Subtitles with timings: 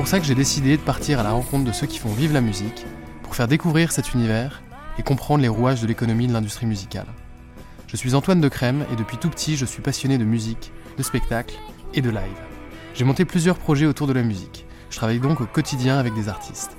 [0.00, 2.32] Pour ça que j'ai décidé de partir à la rencontre de ceux qui font vivre
[2.32, 2.86] la musique,
[3.22, 4.62] pour faire découvrir cet univers
[4.98, 7.04] et comprendre les rouages de l'économie de l'industrie musicale.
[7.86, 11.02] Je suis Antoine de Crème et depuis tout petit je suis passionné de musique, de
[11.02, 11.54] spectacle
[11.92, 12.40] et de live.
[12.94, 14.64] J'ai monté plusieurs projets autour de la musique.
[14.88, 16.78] Je travaille donc au quotidien avec des artistes.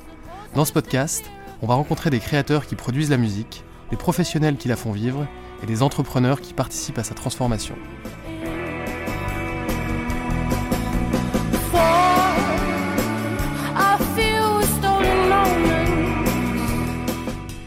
[0.56, 1.24] Dans ce podcast,
[1.62, 5.28] on va rencontrer des créateurs qui produisent la musique, des professionnels qui la font vivre
[5.62, 7.76] et des entrepreneurs qui participent à sa transformation.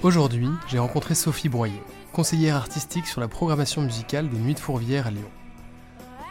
[0.05, 1.81] Aujourd'hui, j'ai rencontré Sophie Broyer,
[2.13, 5.31] conseillère artistique sur la programmation musicale des Nuits de Fourvière à Lyon.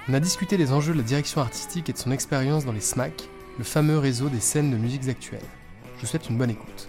[0.08, 2.82] On a discuté des enjeux de la direction artistique et de son expérience dans les
[2.82, 5.42] SMAC, le fameux réseau des scènes de musiques actuelles.
[5.96, 6.88] Je vous souhaite une bonne écoute.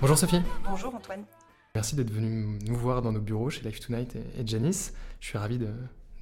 [0.00, 0.42] Bonjour Sophie.
[0.68, 1.24] Bonjour Antoine.
[1.76, 4.92] Merci d'être venue nous voir dans nos bureaux chez Life Tonight et Janice.
[5.20, 5.68] Je suis ravi de,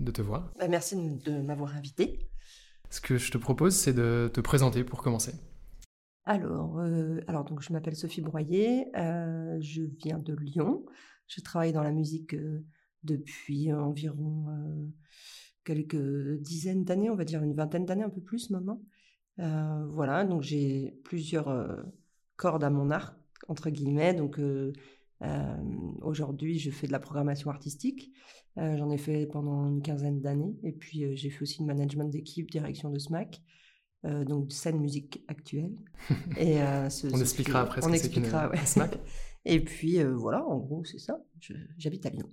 [0.01, 0.53] de te voir.
[0.59, 2.19] Bah, merci de m'avoir invité.
[2.91, 5.33] Ce que je te propose, c'est de te présenter pour commencer.
[6.27, 10.87] Alors, euh, alors donc je m'appelle Sophie Broyer, euh, je viens de Lyon.
[11.27, 12.65] Je travaille dans la musique euh,
[13.03, 14.47] depuis environ
[15.65, 18.81] quelques dizaines d'années, on va dire une vingtaine d'années, un peu plus maintenant.
[19.37, 21.85] Voilà, donc j'ai plusieurs
[22.37, 23.15] cordes à mon arc,
[23.49, 24.15] entre guillemets.
[24.15, 24.41] Donc
[26.01, 28.13] aujourd'hui, je fais de la programmation artistique.
[28.59, 30.55] Euh, J'en ai fait pendant une quinzaine d'années.
[30.63, 33.43] Et puis, euh, j'ai fait aussi le management d'équipe, direction de SMAC.
[34.05, 35.73] euh, donc, scène musique actuelle.
[36.39, 36.57] Et,
[36.91, 38.59] ce- On ce expliquera après ce on que expliquera, ouais.
[38.59, 38.99] un SMAC.
[39.47, 41.19] Et puis, voilà, en gros, c'est ça.
[41.79, 42.31] J'habite à Lyon.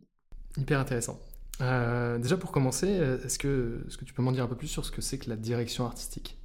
[0.58, 1.20] Hyper intéressant.
[1.60, 4.84] Déjà pour commencer, est-ce que, est-ce que tu peux m'en dire un peu plus sur
[4.86, 6.38] ce que c'est que la direction artistique?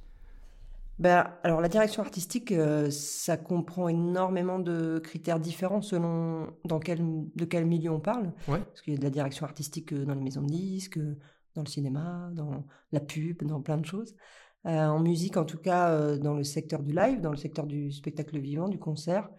[0.99, 6.99] Ben, alors, la direction artistique, euh, ça comprend énormément de critères différents selon dans quel,
[7.35, 8.33] de quel milieu on parle.
[8.47, 8.59] Ouais.
[8.59, 11.17] Parce qu'il y a de la direction artistique euh, dans les maisons de disques, euh,
[11.53, 14.15] dans le cinéma, dans la pub, dans plein de choses.
[14.65, 17.67] Euh, en musique, en tout cas, euh, dans le secteur du live, dans le secteur
[17.67, 19.29] du spectacle vivant, du concert,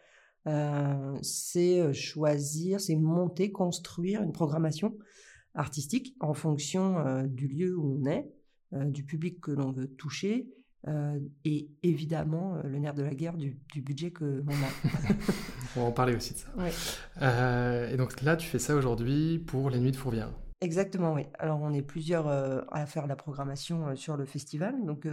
[1.21, 4.97] c'est choisir, c'est monter, construire une programmation
[5.53, 8.31] artistique en fonction du lieu où on est,
[8.73, 10.49] du public que l'on veut toucher,
[10.87, 14.89] euh, et évidemment euh, le nerf de la guerre du, du budget que l'on a.
[15.77, 16.49] On va en parler aussi de ça.
[16.57, 16.71] Ouais.
[17.21, 20.31] Euh, et donc là, tu fais ça aujourd'hui pour les Nuits de Fourvière.
[20.61, 21.27] Exactement, oui.
[21.39, 24.85] Alors, on est plusieurs euh, à faire la programmation sur le festival.
[24.85, 25.07] Donc,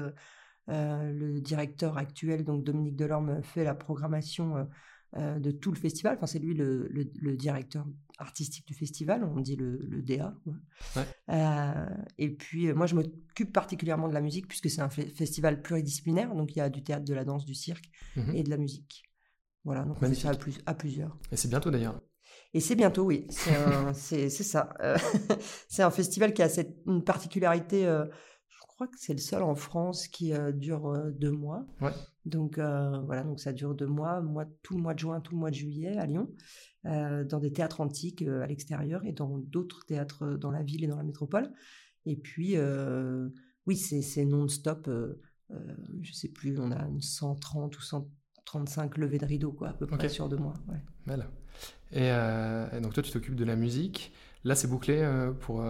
[0.67, 4.67] le directeur actuel, donc Dominique Delorme, fait la programmation
[5.17, 6.15] euh, de tout le festival.
[6.17, 7.85] Enfin, c'est lui le, le- le directeur
[8.17, 9.23] artistique du festival.
[9.23, 10.35] On dit le, le DA.
[10.95, 11.03] Ouais.
[11.29, 11.85] Euh,
[12.17, 15.61] et puis, euh, moi, je m'occupe particulièrement de la musique puisque c'est un fe- festival
[15.61, 16.33] pluridisciplinaire.
[16.35, 18.35] Donc, il y a du théâtre, de la danse, du cirque Mhm.
[18.35, 19.03] et de la musique.
[19.63, 20.39] Voilà, donc on fait ça à, Magnifique.
[20.55, 21.17] plus- à plusieurs.
[21.31, 21.99] Et c'est bientôt d'ailleurs.
[22.53, 23.25] Et c'est bientôt, oui.
[23.93, 24.73] C'est ça.
[25.69, 27.85] C'est un festival qui a cette, une particularité.
[27.85, 28.05] euh,
[28.75, 31.65] crois que c'est le seul en France qui euh, dure euh, deux mois.
[31.81, 31.93] Ouais.
[32.25, 35.33] Donc euh, voilà, donc ça dure deux mois, mois, tout le mois de juin, tout
[35.33, 36.29] le mois de juillet à Lyon,
[36.83, 40.97] dans des théâtres antiques à l'extérieur et dans d'autres théâtres dans la ville et dans
[40.97, 41.51] la métropole.
[42.05, 42.55] Et puis,
[43.65, 44.89] oui, c'est non-stop.
[46.01, 49.87] je sais plus, on a une 130 ou 135 levées de rideau, quoi, à peu
[49.87, 50.53] près sur deux mois.
[50.67, 51.15] ouais.
[51.91, 54.11] Et, et donc toi, tu t'occupes de la musique.
[54.43, 55.07] Là, c'est bouclé
[55.39, 55.63] pour,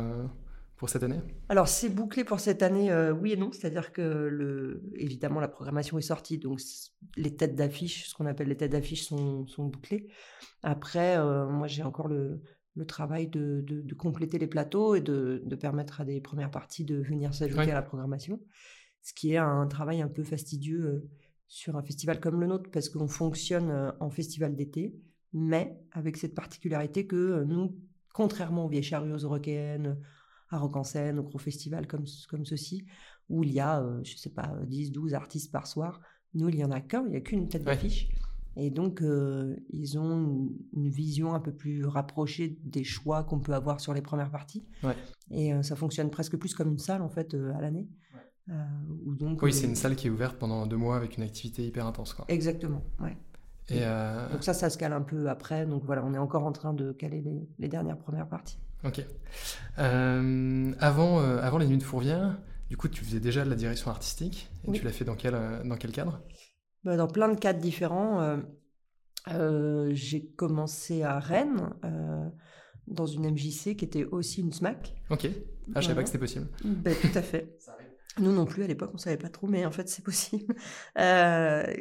[0.77, 1.19] pour cette année?
[1.49, 3.51] Alors, c'est bouclé pour cette année, euh, oui et non.
[3.51, 6.37] C'est-à-dire que, le, évidemment, la programmation est sortie.
[6.37, 6.59] Donc,
[7.15, 10.07] les têtes d'affiche, ce qu'on appelle les têtes d'affiche, sont, sont bouclées.
[10.63, 12.41] Après, euh, moi, j'ai encore le,
[12.75, 16.51] le travail de, de- de compléter les plateaux et de, de permettre à des premières
[16.51, 18.41] parties de venir s'ajouter à la programmation.
[19.01, 21.09] Ce qui est un travail un peu fastidieux euh,
[21.47, 24.95] sur un festival comme le nôtre, parce qu'on fonctionne en festival d'été,
[25.31, 27.77] mais avec cette particularité que nous,
[28.13, 29.97] contrairement aux vieilles charrues, aux européennes,
[30.49, 32.85] à Rock en scène, aux gros festivals comme, comme ceci,
[33.29, 36.01] où il y a, euh, je sais pas, 10, 12 artistes par soir.
[36.33, 37.73] Nous, il y en a qu'un, il n'y a qu'une tête Ouais.
[37.75, 38.09] d'affiche.
[38.57, 43.39] Et donc, euh, ils ont une, une vision un peu plus rapprochée des choix qu'on
[43.39, 44.63] peut avoir sur les premières parties.
[44.83, 44.95] Ouais.
[45.31, 47.87] Et euh, ça fonctionne presque plus comme une salle, en fait, euh, à l'année.
[48.49, 48.53] Euh,
[49.05, 51.23] où donc, Oui, euh, c'est une salle qui est ouverte pendant deux mois avec une
[51.23, 52.13] activité hyper intense.
[52.13, 52.25] Quoi.
[52.29, 53.17] Exactement, ouais.
[53.69, 55.65] Et euh, Donc ça, ça se cale un peu après.
[55.65, 58.59] Donc voilà, on est encore en train de caler les, les dernières premières parties.
[58.85, 59.01] Ok.
[59.79, 62.37] Euh, avant, euh, avant les nuits de Fourvière,
[62.69, 64.49] du coup, tu faisais déjà de la direction artistique.
[64.63, 64.79] Et Oui.
[64.79, 66.21] tu l'as fait dans quel, euh, dans quel cadre?
[66.83, 68.21] Bah, dans plein de cadres différents.
[69.27, 71.71] euh, j'ai commencé à Rennes,
[72.87, 74.95] dans une MJC qui était aussi une SMAC.
[75.09, 75.25] Ok.
[75.73, 75.95] Ah, je savais Voilà.
[75.95, 76.47] pas que c'était possible.
[76.63, 77.57] Ben, tout à fait.
[78.19, 80.53] Nous non plus à l'époque, on savait pas trop, mais en fait c'est possible.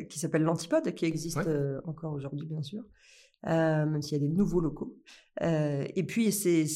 [0.08, 1.76] Qui s'appelle l'Antipode, qui existe Ouais.
[1.84, 2.82] encore aujourd'hui bien sûr,
[3.44, 4.96] même s'il y a des nouveaux locaux.
[5.40, 6.66] Et puis c'est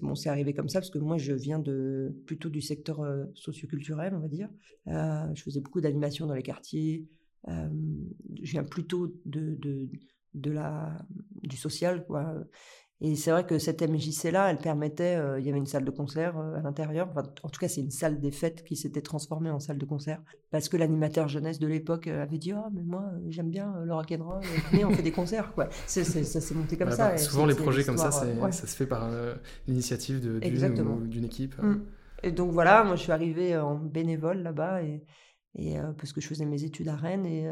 [0.00, 4.14] bon, arrivé comme ça parce que moi je viens de plutôt du secteur euh, socioculturel,
[4.14, 4.48] on va dire.
[4.86, 7.06] Je faisais beaucoup d'animation dans les quartiers.
[7.46, 9.88] Je viens plutôt de, de
[10.34, 10.98] de la
[11.42, 12.34] du social quoi.
[13.00, 15.90] Et c'est vrai que cette MJC-là, elle permettait, euh, il y avait une salle de
[15.92, 19.02] concert euh, à l'intérieur, enfin, en tout cas c'est une salle des fêtes qui s'était
[19.02, 22.68] transformée en salle de concert, parce que l'animateur jeunesse de l'époque euh, avait dit «Ah,
[22.72, 24.42] mais moi j'aime bien le rock'n'roll,
[24.72, 25.52] venez on fait des concerts».
[25.54, 25.68] quoi.
[25.86, 27.08] Ça s'est monté comme Bah, ça.
[27.10, 28.50] bah, et souvent, les projets comme ça, ouais.
[28.50, 29.36] ça se fait par euh,
[29.68, 31.56] l'initiative d'une équipe.
[31.62, 31.82] Mm.
[32.24, 35.04] Et donc voilà, moi je suis arrivée en bénévole là-bas, et,
[35.54, 37.48] et, parce que je faisais mes études à Rennes, et,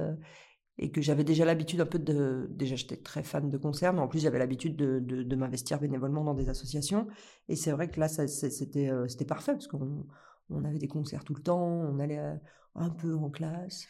[0.78, 2.49] et que j'avais déjà l'habitude un peu de...
[2.50, 5.81] Déjà j'étais très fan de concerts, mais en plus j'avais l'habitude de, de, de m'investir
[5.81, 7.06] bénévolement dans des associations.
[7.49, 10.06] Et c'est vrai que là, c'était euh, parfait, parce qu'on
[10.50, 12.34] on avait des concerts tout le temps, on allait euh,
[12.75, 13.87] un peu en classe,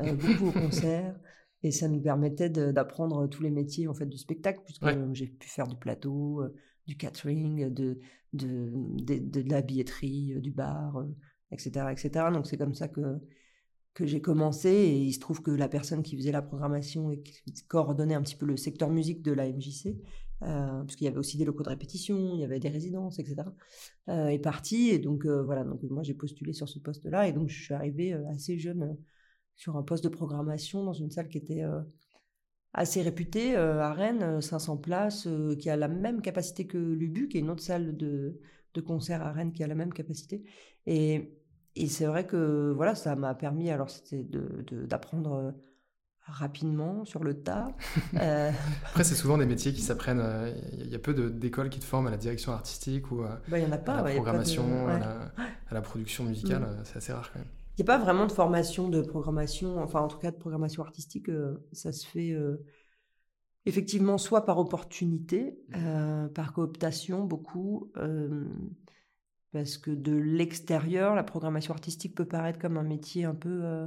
[0.00, 1.14] euh, beaucoup au concert.
[1.62, 4.96] Et ça nous permettait d'apprendre tous les métiers en fait du spectacle, puisque Ouais.
[5.12, 6.54] j'ai pu faire du plateau, euh,
[6.86, 7.98] du catering, de,
[8.32, 8.72] de,
[9.04, 11.04] de, de- la billetterie, euh, du bar,
[11.52, 12.30] etc., etc.
[12.32, 13.20] Donc c'est comme ça que,
[13.94, 17.20] que j'ai commencé et il se trouve que la personne qui faisait la programmation et
[17.20, 19.98] qui coordonnait un petit peu le secteur musique de la MJC,
[20.42, 23.18] euh, parce qu'il y avait aussi des locaux de répétition, il y avait des résidences,
[23.18, 23.42] etc.,
[24.08, 24.90] euh, est partie.
[24.90, 27.74] Et donc euh, voilà, donc moi j'ai postulé sur ce poste-là et donc je suis
[27.74, 28.96] arrivée assez jeune
[29.56, 31.64] sur un poste de programmation dans une salle qui était
[32.72, 35.28] assez réputée à Rennes, euh, 500 places,
[35.58, 38.40] qui a la même capacité que l'UBU, qui est une autre salle de,
[38.74, 40.44] de concert à Rennes qui a la même capacité.
[40.86, 41.36] Et,
[41.84, 44.24] et c'est vrai que voilà, ça m'a permis, alors c'était
[44.72, 45.52] d'apprendre euh,
[46.26, 47.76] rapidement sur le tas.
[48.18, 48.52] Euh,
[48.90, 50.20] Après, c'est souvent des métiers qui s'apprennent.
[50.20, 53.40] euh, Il y a peu d'écoles qui te forment à la direction artistique ou à,
[53.46, 55.32] bah, en a à la ouais, de- programmation, à, la,
[55.68, 56.62] à la production musicale.
[56.62, 56.64] Mm.
[56.64, 57.48] euh, C'est assez rare quand même.
[57.78, 60.82] Il n'y a pas vraiment de formation de programmation, enfin en tout cas de programmation
[60.84, 62.62] artistique, euh, ça se fait euh,
[63.66, 68.44] effectivement soit par opportunité, euh, par cooptation beaucoup, euh,
[69.52, 73.86] parce que de l'extérieur, la programmation artistique peut paraître comme un métier un peu euh,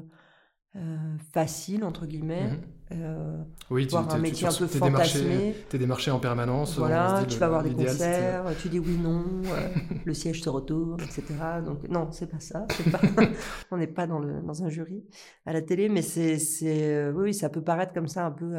[0.75, 0.98] euh,
[1.33, 2.50] facile, entre guillemets,
[2.92, 3.38] euh,
[3.69, 4.80] Oui, tu un métier tu- un peu démarché-
[5.19, 5.56] fantasmé.
[5.69, 6.77] T'es démarché en permanence.
[6.77, 9.24] Voilà, tu vas voir des concerts, tu dis oui, non,
[10.06, 11.24] le siège se retourne, etc.
[11.65, 12.65] Donc non, c'est pas ça.
[12.92, 13.00] pas-
[13.71, 15.06] on n'est pas dans, le, dans un jury
[15.45, 18.54] à la télé, mais c'est, oui, ça peut paraître comme ça un peu.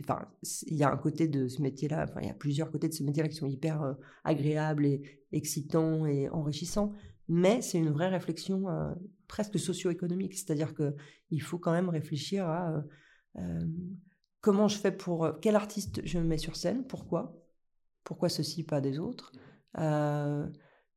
[0.00, 0.26] Enfin,
[0.66, 2.94] il y a un côté de ce métier-là, enfin, il y a plusieurs côtés de
[2.94, 5.02] ce métier-là qui sont hyper euh, agréables et
[5.32, 6.92] excitants et enrichissants,
[7.28, 8.94] mais c'est une vraie réflexion euh,
[9.26, 10.96] presque socio-économique, c'est-à-dire que
[11.30, 12.82] il faut quand même réfléchir à
[13.36, 13.60] euh,
[14.40, 17.36] comment je fais pour quel artiste je mets sur scène, pourquoi,
[18.04, 19.32] pourquoi ceci pas des autres,
[19.78, 20.48] euh,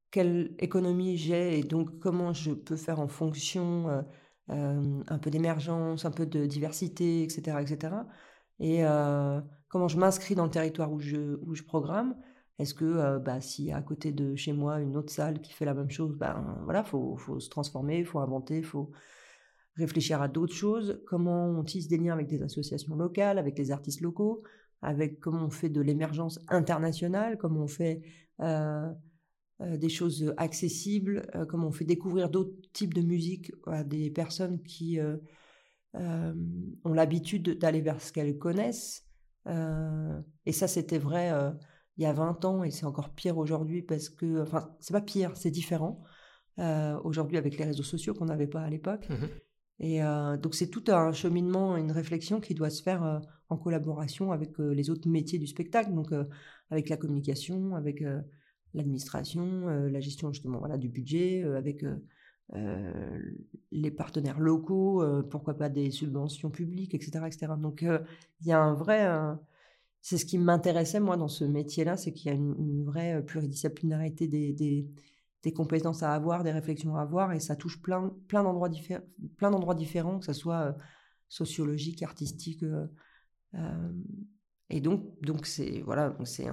[0.10, 4.04] quelle économie j'ai et donc comment je peux faire en fonction
[4.48, 7.96] un peu d'émergence, un peu de diversité, etc., etc.
[8.62, 12.16] Et euh, comment je m'inscris dans le territoire où je, où je programme?
[12.60, 15.42] Est-ce que euh, bah, s'il y a à côté de chez moi une autre salle
[15.42, 18.64] qui fait la même chose, ben voilà, faut, faut se transformer, il faut inventer, il
[18.64, 18.92] faut
[19.76, 21.02] réfléchir à d'autres choses.
[21.08, 24.44] Comment on tisse des liens avec des associations locales, avec les artistes locaux,
[24.84, 28.04] avec comment on fait de l'émergence internationale, comment on fait
[28.42, 28.92] euh,
[29.60, 35.00] des choses accessibles, comment on fait découvrir d'autres types de musique à des personnes qui
[35.96, 36.34] euh,
[36.86, 39.06] ont l'habitude d'aller vers ce qu'elles connaissent.
[39.48, 41.52] Euh, et ça, c'était vrai euh,
[41.98, 45.02] il y a 20 ans et c'est encore pire aujourd'hui parce que, enfin, c'est pas
[45.02, 46.02] pire, c'est différent.
[47.04, 49.08] aujourd'hui avec les réseaux sociaux qu'on n'avait pas à l'époque.
[49.10, 49.30] Mhm.
[49.84, 50.00] Et
[50.44, 54.92] donc c'est tout un cheminement, une réflexion qui doit se faire en collaboration avec les
[54.92, 56.14] autres métiers du spectacle, donc
[56.70, 58.04] avec la communication, avec
[58.76, 61.84] l'administration, la gestion justement voilà du budget, avec
[63.72, 67.54] les partenaires locaux, pourquoi pas des subventions publiques, etc., etc.
[67.58, 69.08] Donc il y a un vrai,
[70.02, 74.28] c'est ce qui m'intéressait moi dans ce métier-là, c'est qu'il y a une, vraie pluridisciplinarité
[74.28, 79.04] des, compétences à avoir, des réflexions à avoir, et ça touche plein, plein d'endroits différents,
[79.38, 80.74] plein d'endroits différents, que ce soit euh,
[83.54, 83.92] euh,
[84.70, 86.48] et donc, donc c'est voilà, c'est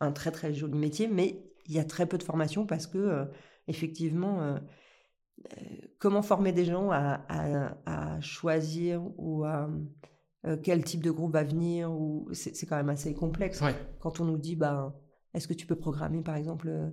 [0.00, 3.26] un, très très joli métier, mais il y a très peu de formation parce que
[3.68, 4.58] effectivement,
[5.98, 7.76] comment former des gens à, à-
[8.16, 9.70] à choisir ou à
[10.46, 13.60] euh, quel type de groupe va venir ou c'est quand même assez complexe.
[13.60, 13.74] Ouais.
[14.00, 14.94] quand on nous dit bah
[15.34, 16.90] est-ce que tu peux programmer par exemple euh,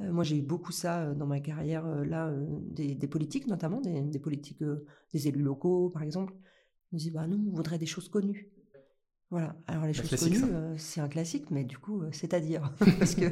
[0.00, 3.08] euh, moi j'ai eu beaucoup ça euh, dans ma carrière euh, là euh, des, des
[3.08, 6.34] politiques notamment des, des politiques euh, des élus locaux par exemple.
[6.90, 8.50] Ils nous disent bah nous on voudrait des choses connues
[9.30, 13.14] voilà alors les choses connues euh, c'est un classique mais du coup euh, c'est-à-dire parce
[13.14, 13.26] que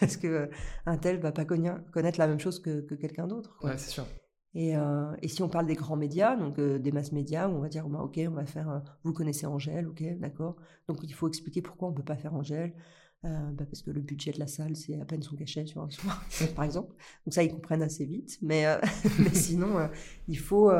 [0.00, 0.46] parce que euh,
[0.86, 3.58] un tel va pas conna- connaître la même chose que, que quelqu'un d'autre.
[3.62, 4.06] Ouais, c'est sûr.
[4.54, 4.74] Et,
[5.22, 7.88] et si on parle des grands médias, donc des masses médias, où on va dire,
[7.88, 10.56] bah, ok, on va faire, vous connaissez Angèle, ok, d'accord.
[10.88, 12.74] Donc il faut expliquer pourquoi on ne peut pas faire Angèle,
[13.22, 15.88] bah, parce que le budget de la salle, c'est à peine son cachet sur un
[15.88, 16.22] soir,
[16.54, 16.94] par exemple.
[17.24, 18.36] Donc ça, ils comprennent assez vite.
[18.42, 18.66] Mais,
[19.20, 19.88] mais sinon,
[20.28, 20.70] il faut,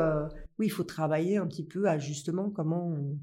[0.59, 3.17] oui, il faut travailler un petit peu à justement comment on,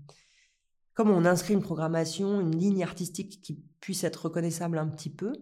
[1.01, 5.33] comment on inscrit une programmation, une ligne artistique qui puisse être reconnaissable un petit peu.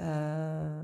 [0.00, 0.82] Euh,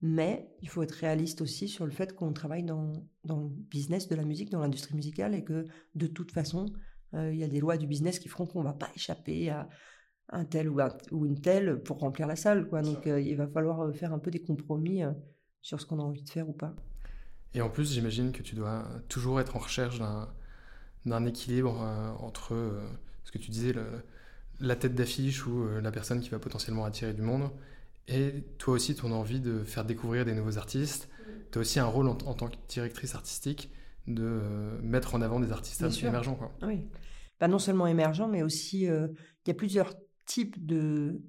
[0.00, 4.08] mais il faut être réaliste aussi sur le fait qu'on travaille dans, dans le business
[4.08, 6.72] de la musique, dans l'industrie musicale, et que de toute façon,
[7.12, 9.50] euh, il y a des lois du business qui feront qu'on ne va pas échapper
[9.50, 9.68] à
[10.30, 12.68] un tel ou, un- ou une telle pour remplir la salle.
[12.70, 12.80] Quoi.
[12.80, 15.02] Donc euh, il va falloir faire un peu des compromis
[15.60, 16.74] sur ce qu'on a envie de faire ou pas.
[17.52, 20.28] Et en plus, j'imagine que tu dois toujours être en recherche d'un
[21.04, 21.78] d'un équilibre
[22.20, 22.80] entre
[23.26, 23.84] ce que tu disais, le-
[24.60, 27.50] la tête d'affiche ou euh, la personne qui va potentiellement attirer du monde,
[28.08, 31.10] et toi aussi ton envie de faire découvrir des nouveaux artistes.
[31.52, 33.70] Tu as aussi un rôle en, en tant que directrice artistique
[34.06, 36.36] de euh, mettre en avant des artistes Bien émergents.
[36.36, 36.56] Quoi.
[36.62, 36.78] Oui.
[37.38, 39.08] Bah, non seulement émergent, mais aussi euh,
[39.44, 39.92] il y a plusieurs
[40.24, 40.56] types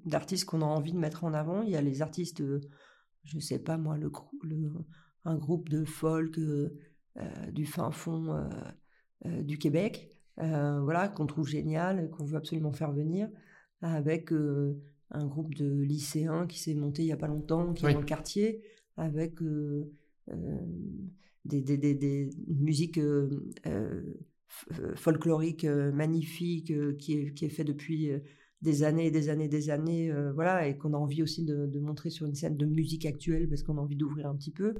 [0.06, 1.62] d'artistes qu'on a envie de mettre en avant.
[1.62, 2.60] Il y a les artistes, euh,
[3.24, 4.10] je sais pas moi, le,
[5.24, 6.70] un groupe de folk euh,
[7.52, 8.48] du fin fond
[9.24, 10.08] du Québec,
[10.40, 13.28] euh, voilà, qu'on trouve génial, qu'on veut absolument faire venir,
[13.82, 14.76] avec euh,
[15.10, 17.90] un groupe de lycéens qui s'est monté il y a pas longtemps, qui Oui.
[17.90, 18.62] est dans le quartier,
[18.96, 19.90] avec euh,
[21.44, 23.28] des, des, des, des musiques euh,
[23.66, 24.02] euh,
[24.48, 28.10] f- euh, folklorique euh, magnifique euh, qui, est, qui est fait depuis
[28.60, 31.44] des années et des années et des années, euh, voilà, et qu'on a envie aussi
[31.44, 34.34] de, de montrer sur une scène de musique actuelle parce qu'on a envie d'ouvrir un
[34.34, 34.74] petit peu.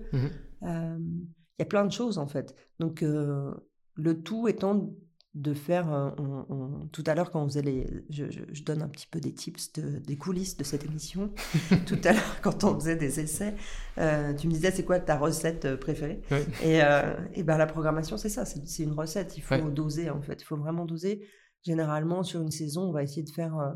[0.65, 2.55] Euh, Il y a plein de choses en fait.
[2.81, 3.53] Donc euh,
[3.95, 4.93] le tout étant
[5.35, 8.63] de faire, euh, on- on- tout à l'heure quand on faisait les, je, je- je
[8.65, 11.33] donne un petit peu des tips, de- des coulisses de cette émission.
[11.87, 13.55] tout à l'heure quand on faisait des essais,
[13.99, 16.23] euh, tu me disais c'est quoi ta recette euh, préférée?
[16.65, 19.37] Et, euh, et ben la programmation, c'est ça, c'est une recette.
[19.37, 20.41] Il faut doser en fait.
[20.43, 21.27] Il faut vraiment doser.
[21.63, 23.73] Généralement, sur une saison, on va essayer de faire euh,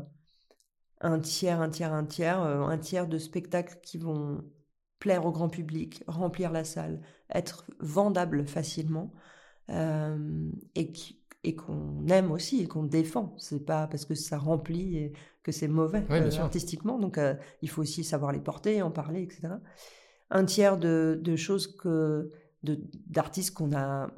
[1.01, 4.43] un tiers, un tiers, un tiers, un tiers de spectacles qui vont
[4.99, 7.01] plaire au grand public, remplir la salle,
[7.33, 9.11] être vendables facilement
[9.69, 13.35] et qui- et qu'on aime aussi et qu'on défend.
[13.37, 16.97] C'est pas parce que ça remplit et que c'est mauvais euh, artistiquement.
[16.99, 19.49] Donc, euh, il faut aussi savoir les porter, en parler, etc
[20.33, 22.31] un tiers de, de choses que
[23.07, 24.09] d'artistes qu'on a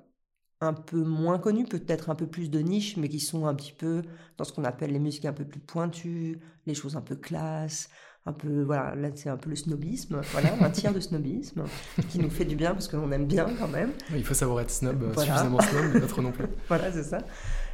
[0.62, 3.74] un peu moins connus, peut-être un peu plus de niche, mais qui sont un petit
[3.74, 4.02] peu
[4.38, 7.90] dans ce qu'on appelle les musiques un peu plus pointues, les choses un peu classe,
[8.28, 11.64] un peu voilà, là c'est un peu le snobisme, voilà, un tiers de snobisme
[12.10, 13.92] qui nous fait du bien parce qu'on aime bien quand même.
[14.16, 15.32] Il faut savoir être snob, euh, Voilà.
[15.34, 16.46] suffisamment snob, mais l'autre non plus.
[16.68, 17.20] Voilà, c'est ça.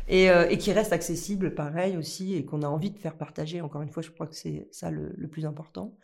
[0.08, 3.62] Et, euh, et qui reste accessible, pareil aussi, et qu'on a envie de faire partager.
[3.62, 5.96] Encore une fois, je crois que c'est ça le, le plus important.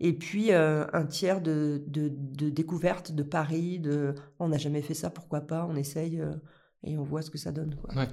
[0.00, 4.82] Et puis euh, un tiers de, de, de découverte de Paris, de on n'a jamais
[4.82, 6.32] fait ça, pourquoi pas, on essaye euh,
[6.82, 7.76] et on voit ce que ça donne.
[7.76, 7.94] Quoi.
[7.94, 8.08] Ouais.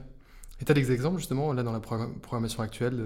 [0.61, 3.03] Et tu as des exemples justement, là dans la progr- programmation actuelle,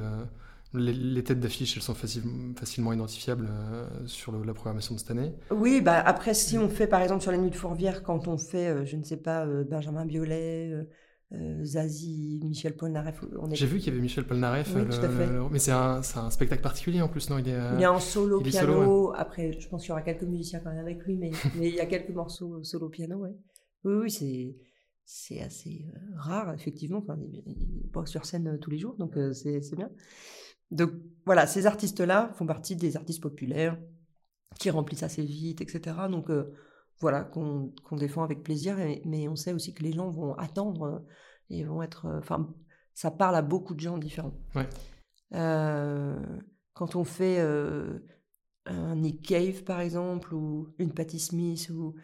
[0.74, 2.24] les, les têtes d'affiche, elles sont facile-
[2.58, 5.32] facilement identifiables euh, sur le- la programmation de cette année.
[5.52, 8.38] Oui, bah après, si on fait par exemple sur la nuit de Fourvière, quand on
[8.38, 10.74] fait, euh, je ne sais pas, euh, Benjamin Biolay,
[11.64, 15.50] Zazie, Michel Polnareff, est J'ai vu qu'il y avait Michel Polnareff, Oui, tout à le-
[15.50, 17.38] mais c'est un, spectacle particulier en plus, non?
[17.38, 18.82] Il est, Il est en solo il est piano.
[18.82, 21.70] solo, Après, je pense qu'il y aura quelques musiciens quand même avec lui, mais, mais
[21.70, 23.36] il y a quelques morceaux solo piano, ouais.
[23.84, 24.56] Oui, oui, c'est
[25.10, 25.86] c'est assez
[26.18, 26.98] rare, effectivement.
[27.00, 29.90] Enfin, il, il est pas sur scène tous les jours, donc c'est bien.
[30.72, 30.92] Donc
[31.26, 33.78] voilà, ces artistes-là font partie des artistes populaires
[34.60, 36.08] qui remplissent assez vite, etc.
[36.10, 36.52] Donc euh,
[37.00, 40.84] voilà, qu'on défend avec plaisir, et- mais on sait aussi que les gens vont attendre
[40.84, 41.00] euh,
[41.50, 42.06] et vont être.
[42.08, 42.54] euh, Enfin,
[42.94, 44.34] ça parle à beaucoup de gens différents.
[44.56, 44.68] Ouais.
[45.34, 46.18] Euh,
[46.74, 48.00] quand on fait euh,
[48.66, 51.96] un Nick Cave, par exemple, ou une Patti Smith, ou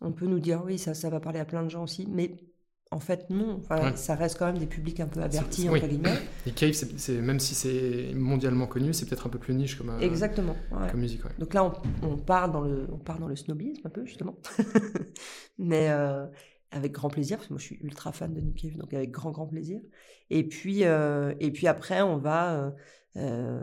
[0.00, 2.40] on peut nous dire oui, ça, ça va parler à plein de gens aussi, mais
[2.90, 3.56] en fait, non.
[3.60, 3.96] Enfin, Ouais.
[3.96, 5.88] Ça reste quand même des publics un peu avertis, entre oui.
[5.88, 6.18] guillemets.
[6.46, 9.90] Et Cave, c'est- même si c'est mondialement connu, c'est peut-être un peu plus niche comme,
[9.90, 10.56] euh, Exactement.
[10.72, 10.90] ouais.
[10.90, 11.24] comme musique.
[11.24, 11.30] ouais.
[11.38, 11.72] Donc là, on,
[12.06, 14.36] on part dans le, on part dans le snobisme un peu justement,
[15.58, 16.26] mais euh,
[16.70, 19.10] avec grand plaisir, parce que moi je suis ultra fan de Nick Cave, donc avec
[19.10, 19.80] grand grand plaisir.
[20.30, 22.74] Et puis, euh, et puis après, on va
[23.16, 23.62] euh,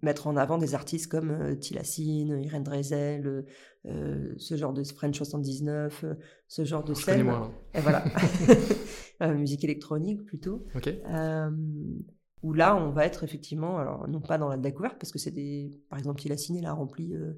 [0.00, 3.44] mettre en avant des artistes comme Tilassine, Irène Drezel,
[3.86, 6.14] euh, ce genre de French 79, euh,
[6.48, 7.26] ce genre de scène.
[7.74, 8.04] Et voilà,
[9.22, 10.66] Euh, musique électronique plutôt.
[10.74, 10.88] Ok.
[10.88, 11.50] Euh,
[12.42, 15.30] où là, on va être effectivement, alors non pas dans la découverte, parce que c'est
[15.30, 15.70] des.
[15.88, 17.34] Par exemple, il a rempli euh,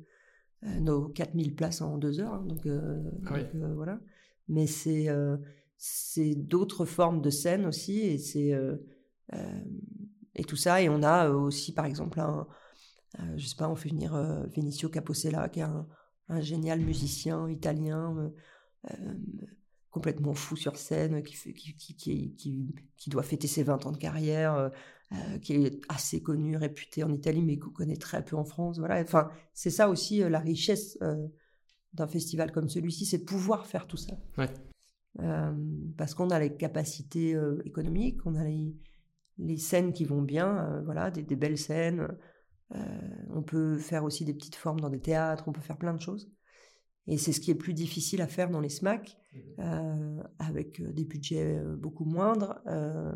[0.65, 2.33] euh, nos 4000 places en deux heures.
[2.33, 2.67] hein, donc,
[3.27, 3.41] Ah oui.
[3.53, 4.01] donc, voilà.
[4.49, 5.09] Mais c'est
[5.77, 8.01] c'est d'autres formes de scène aussi.
[8.01, 8.55] Et c'est.
[8.55, 8.77] euh,
[9.35, 9.61] euh,
[10.35, 10.81] et tout ça.
[10.81, 12.47] Et on a aussi, par exemple, un.
[13.21, 14.17] euh, je sais pas, on fait venir
[14.55, 15.87] Vinicio Capocella, qui est un,
[16.29, 18.17] un génial musicien italien.
[18.19, 18.29] euh,
[18.93, 19.15] euh,
[19.91, 23.87] complètement fou sur scène, qui, fait, qui, qui, qui, qui, qui doit fêter ses 20
[23.87, 24.73] ans de carrière,
[25.13, 28.81] euh, qui est assez connu, réputé en Italie, mais qu'on connaît très peu en France.
[28.81, 29.01] Voilà.
[29.01, 30.99] Enfin, c'est ça aussi la richesse
[31.93, 34.19] d'un festival comme celui-ci, c'est de pouvoir faire tout ça.
[34.37, 34.51] Ouais.
[35.97, 38.75] Parce qu'on a les capacités économiques, on a les,
[39.39, 42.09] les scènes qui vont bien, euh, voilà, des, des belles scènes.
[42.75, 42.79] Euh,
[43.31, 46.01] on peut faire aussi des petites formes dans des théâtres, on peut faire plein de
[46.01, 46.31] choses.
[47.07, 49.19] Et c'est ce qui est plus difficile à faire dans les SMAC,
[49.59, 53.13] euh, avec euh, des budgets beaucoup moindres, euh,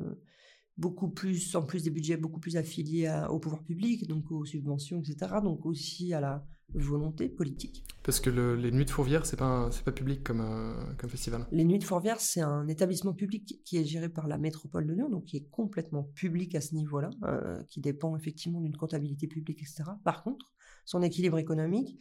[0.76, 4.44] beaucoup plus, en plus des budgets beaucoup plus affiliés à- au pouvoir public, donc aux
[4.44, 5.40] subventions, etc.
[5.42, 7.84] Donc aussi à la volonté politique.
[8.02, 11.10] Parce que le- les Nuits de Fourvière, c'est pas, c'est pas public comme, euh, comme
[11.10, 11.46] festival.
[11.52, 14.92] Les Nuits de Fourvière, c'est un établissement public qui est géré par la métropole de
[14.94, 19.26] Lyon, donc qui est complètement public à ce niveau-là, euh, qui dépend effectivement d'une comptabilité
[19.26, 19.84] publique, etc.
[20.04, 20.52] Par contre,
[20.84, 21.98] son équilibre économique,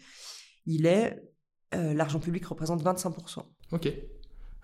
[0.66, 1.22] il est...
[1.76, 3.44] euh, L'argent public représente 25%.
[3.74, 3.92] Ok.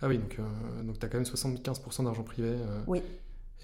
[0.01, 0.37] Ah oui, donc,
[0.85, 2.57] donc tu as quand même 75% d'argent privé
[2.87, 3.01] Oui.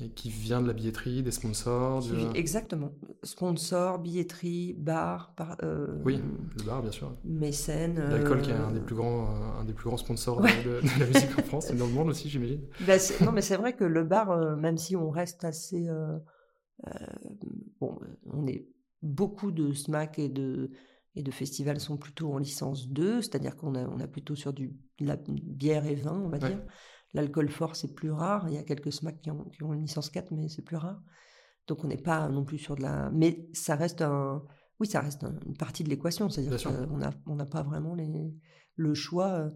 [0.01, 2.03] Et qui vient de la billetterie, des sponsors.
[2.35, 2.91] Exactement.
[3.23, 6.19] Sponsor, billetterie, bar, par, euh, Oui,
[6.57, 7.11] le bar, bien sûr.
[7.25, 7.99] mécène.
[7.99, 10.43] L'alcool qui est euh, un des plus grands, euh, un des plus grands sponsors de-
[10.43, 10.63] Ouais.
[10.63, 12.61] de, de la musique en France et dans le monde aussi, j'imagine.
[12.79, 15.87] Bah, non, mais c'est vrai que le bar, euh, même si on reste assez.
[15.89, 16.17] euh,
[16.87, 16.91] euh,
[17.79, 18.67] bon, euh, on est
[19.01, 20.71] beaucoup de SMAC et de,
[21.15, 24.53] et de festivals sont plutôt en licence 2, c'est-à-dire qu'on a, on a plutôt sur
[24.53, 26.49] du, de la bière et vin, on va Ouais.
[26.49, 26.59] dire.
[27.13, 28.47] L'alcool fort, c'est plus rare.
[28.49, 30.75] Il y a quelques SMAC qui ont, qui ont une licence 4, mais c'est plus
[30.77, 31.01] rare.
[31.67, 33.09] Donc on n'est pas non plus sur de la.
[33.11, 34.43] Mais ça reste un.
[34.79, 36.29] Oui, ça reste un- une partie de l'équation.
[36.29, 38.09] C'est-à-dire qu'on n'a on n'a pas vraiment les,
[38.75, 39.29] le choix.
[39.39, 39.49] euh,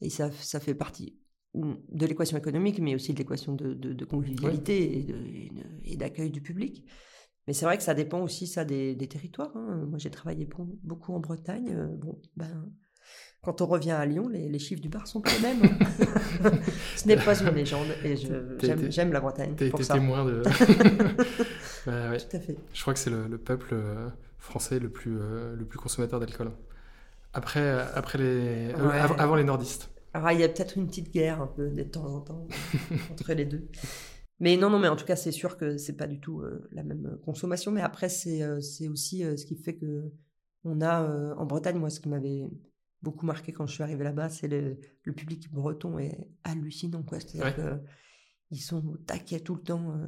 [0.00, 1.18] Et ça, ça fait partie
[1.54, 5.06] mm, de l'équation économique, mais aussi de l'équation de, de- de convivialité
[5.84, 6.84] et d'accueil du public.
[7.46, 9.56] Mais c'est vrai que ça dépend aussi ça des, des territoires.
[9.56, 9.86] hein.
[9.88, 11.70] Moi, j'ai travaillé pour- beaucoup en Bretagne.
[11.70, 12.70] euh, Bon, ben,
[13.42, 15.62] quand on revient à Lyon, les, les chiffres du bar sont pas les mêmes.
[16.44, 16.50] hein.
[16.96, 18.16] Ce n'est pas une légende et
[18.90, 19.94] j'aime la Bretagne T'as pour été ça.
[19.94, 20.42] témoin de.
[21.86, 22.18] Ouais, ouais.
[22.18, 22.56] Tout à fait.
[22.74, 26.20] Je crois que c'est le, le peuple euh, français le plus, euh, le plus consommateur
[26.20, 26.50] d'alcool.
[27.32, 28.98] Après, euh, après les, Ouais.
[28.98, 29.90] avant, avant les nordistes.
[30.12, 32.46] Alors, il y a peut-être une petite guerre un peu de temps en temps
[33.12, 33.68] entre les deux.
[34.40, 36.68] Mais non, non, mais en tout cas, c'est sûr que c'est pas du tout euh,
[36.72, 37.70] la même consommation.
[37.72, 40.10] Mais après, c'est euh, c'est aussi euh, ce qui fait que
[40.64, 42.44] on a en Bretagne, moi, ce qui m'avait
[43.02, 47.20] beaucoup marqué quand je suis arrivée là-bas, c'est le, le public breton est hallucinant, quoi.
[47.20, 47.80] C'est-à-dire que
[48.50, 50.06] ils sont au taquet tout le temps euh,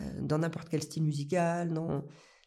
[0.00, 1.72] euh, dans n'importe quel style musical.
[1.72, 2.04] dans-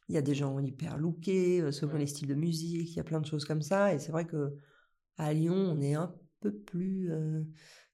[0.09, 1.99] Il y a des gens hyper lookés euh, selon Ouais.
[1.99, 2.91] les styles de musique.
[2.91, 3.93] Il y a plein de choses comme ça.
[3.93, 4.55] Et c'est vrai que
[5.17, 7.41] à Lyon, on est un peu plus euh,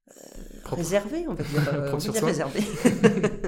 [0.09, 0.13] euh,
[0.65, 1.91] réservé, on va dire.
[1.93, 2.59] on va dire réservé.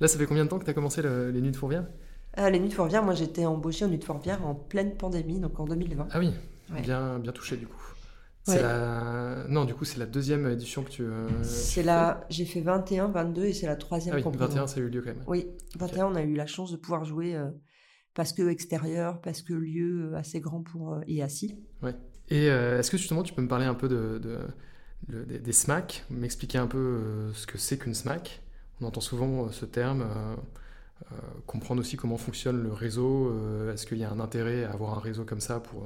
[0.00, 1.88] Là, ça fait combien de temps que tu as commencé le- les Nuits de Fourvière?
[2.34, 5.40] Ah, les Nuits de Fourvière, moi j'étais embauchée aux Nuits de Fourvière en pleine pandémie,
[5.40, 6.08] donc en 2020.
[6.12, 6.30] Ah oui,
[6.72, 6.82] Ouais.
[6.82, 7.94] bien, bien touché du coup.
[8.46, 8.62] Ouais.
[8.62, 9.44] la...
[9.48, 11.02] Non, du coup, c'est la deuxième édition que tu.
[11.02, 12.24] euh, C'est la...
[12.30, 14.88] J'ai fait 21, 22 et c'est la troisième Ah oui, qu'on 21, ça a eu
[14.88, 15.22] lieu quand même.
[15.26, 17.50] Oui, 21, on a eu la chance de pouvoir jouer euh,
[18.14, 21.58] parce que extérieur, parce que lieu euh, assez grand pour euh, et assis.
[22.30, 24.18] Et euh, est-ce que justement tu peux me parler un peu de,
[25.08, 28.42] des, des SMAC, m'expliquer un peu ce que c'est qu'une SMAC
[28.80, 30.04] On entend souvent ce terme,
[31.46, 33.32] comprendre aussi comment fonctionne le réseau.
[33.72, 35.84] est-ce qu'il y a un intérêt à avoir un réseau comme ça pour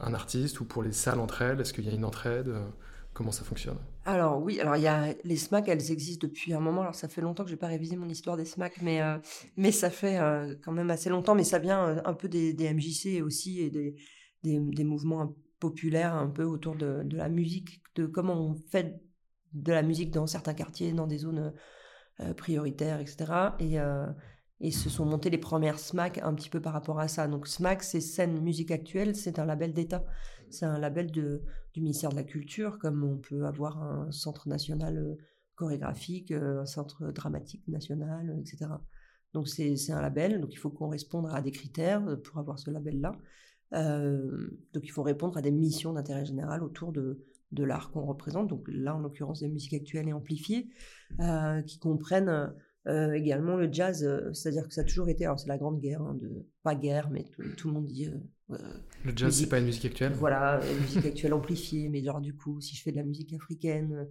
[0.00, 2.66] un artiste ou pour les salles entre elles Est-ce qu'il y a une entraide euh,
[3.12, 3.78] Comment ça fonctionne?
[4.04, 6.82] Alors oui, alors il y a les SMAC, elles existent depuis un moment.
[6.82, 9.18] Alors ça fait longtemps que j'ai pas révisé mon histoire des SMAC, mais euh,
[9.56, 11.34] mais ça fait euh, quand même assez longtemps.
[11.34, 13.96] Mais ça vient un peu des, MJC aussi et des,
[14.44, 19.00] des, mouvements populaires un peu autour de, de la musique, de comment on fait
[19.52, 21.52] de la musique dans certains quartiers, dans des zones
[22.36, 23.26] prioritaires, etc.
[23.58, 23.78] Et
[24.60, 27.28] et se sont montées les premières SMAC un petit peu par rapport à ça.
[27.28, 30.04] Donc SMAC, c'est Scène Musique Actuelle, c'est un label d'État.
[30.50, 31.40] C'est un label du
[31.76, 35.14] ministère de la Culture, comme on peut avoir un centre national euh,
[35.54, 38.66] chorégraphique, euh, un centre dramatique national, euh, etc.
[39.34, 43.12] Donc c'est un label, donc il faut correspondre à des critères pour avoir ce label-là.
[43.70, 48.66] Donc il faut répondre à des missions d'intérêt général autour de, l'art qu'on représente, donc
[48.68, 50.70] là en l'occurrence des musiques actuelles et amplifiées,
[51.66, 52.54] qui comprennent
[52.88, 55.78] euh, également le jazz, euh, c'est-à-dire que ça a toujours été, alors c'est la grande
[55.78, 58.06] guerre, hein, de, pas guerre, mais tout, tout le monde dit...
[58.06, 58.56] euh,
[59.04, 62.34] Le jazz, c'est pas une musique actuelle voilà, euh, musique actuelle amplifiée, mais genre du
[62.34, 64.08] coup, si je fais de la musique africaine,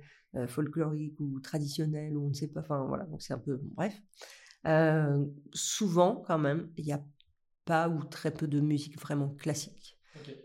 [0.47, 3.71] folklorique ou traditionnelle, ou on ne sait pas, enfin voilà, donc c'est un peu, bon,
[3.75, 3.99] bref.
[5.53, 7.03] Souvent, quand même, il n'y a
[7.65, 9.97] pas ou très peu de musique vraiment classique.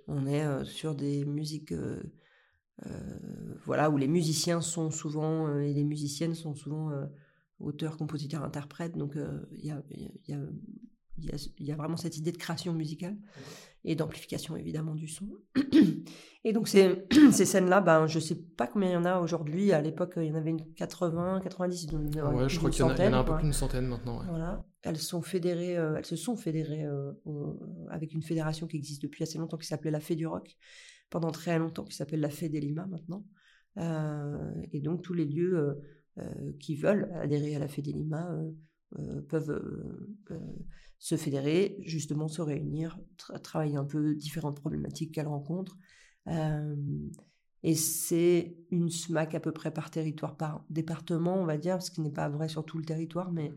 [0.09, 1.75] On est sur des musiques,
[3.67, 6.91] voilà, où les musiciens sont souvent, et les musiciennes sont souvent
[7.61, 10.39] euh, auteurs, compositeurs, interprètes, donc euh, il y, a, y, a,
[11.19, 13.17] y, a, il y a vraiment cette idée de création musicale
[13.85, 15.29] et d'amplification évidemment du son.
[16.45, 19.73] Et donc ces, ces scènes-là, ben, je sais pas combien il y en a aujourd'hui.
[19.73, 21.87] À l'époque, il y en avait une 80, 90.
[21.89, 24.21] donc a Ouais, je crois qu'il y, en a- un peu plus d'une centaine maintenant.
[24.21, 24.27] ouais.
[24.29, 24.65] Voilà.
[24.83, 27.61] Elles sont fédérées, euh, elles se sont fédérées euh, au-
[27.91, 30.57] avec une fédération qui existe depuis assez longtemps qui s'appelait la Fée du Rock,
[31.11, 33.25] pendant très longtemps qui s'appelle la Fée des Lima maintenant.
[33.79, 35.75] Euh, et donc tous les lieux euh, euh,
[36.61, 38.51] qui veulent adhérer à la Fée des Lima euh,
[38.99, 40.39] euh, peuvent euh, euh,
[40.99, 45.79] se fédérer, justement se réunir, tra- travailler un peu différentes problématiques qu'elles rencontrent.
[46.29, 46.77] Euh,
[47.63, 51.91] et c'est une SMAC à peu près par territoire, par département, on va dire, ce
[51.91, 53.51] qui n'est pas vrai sur tout le territoire, mais,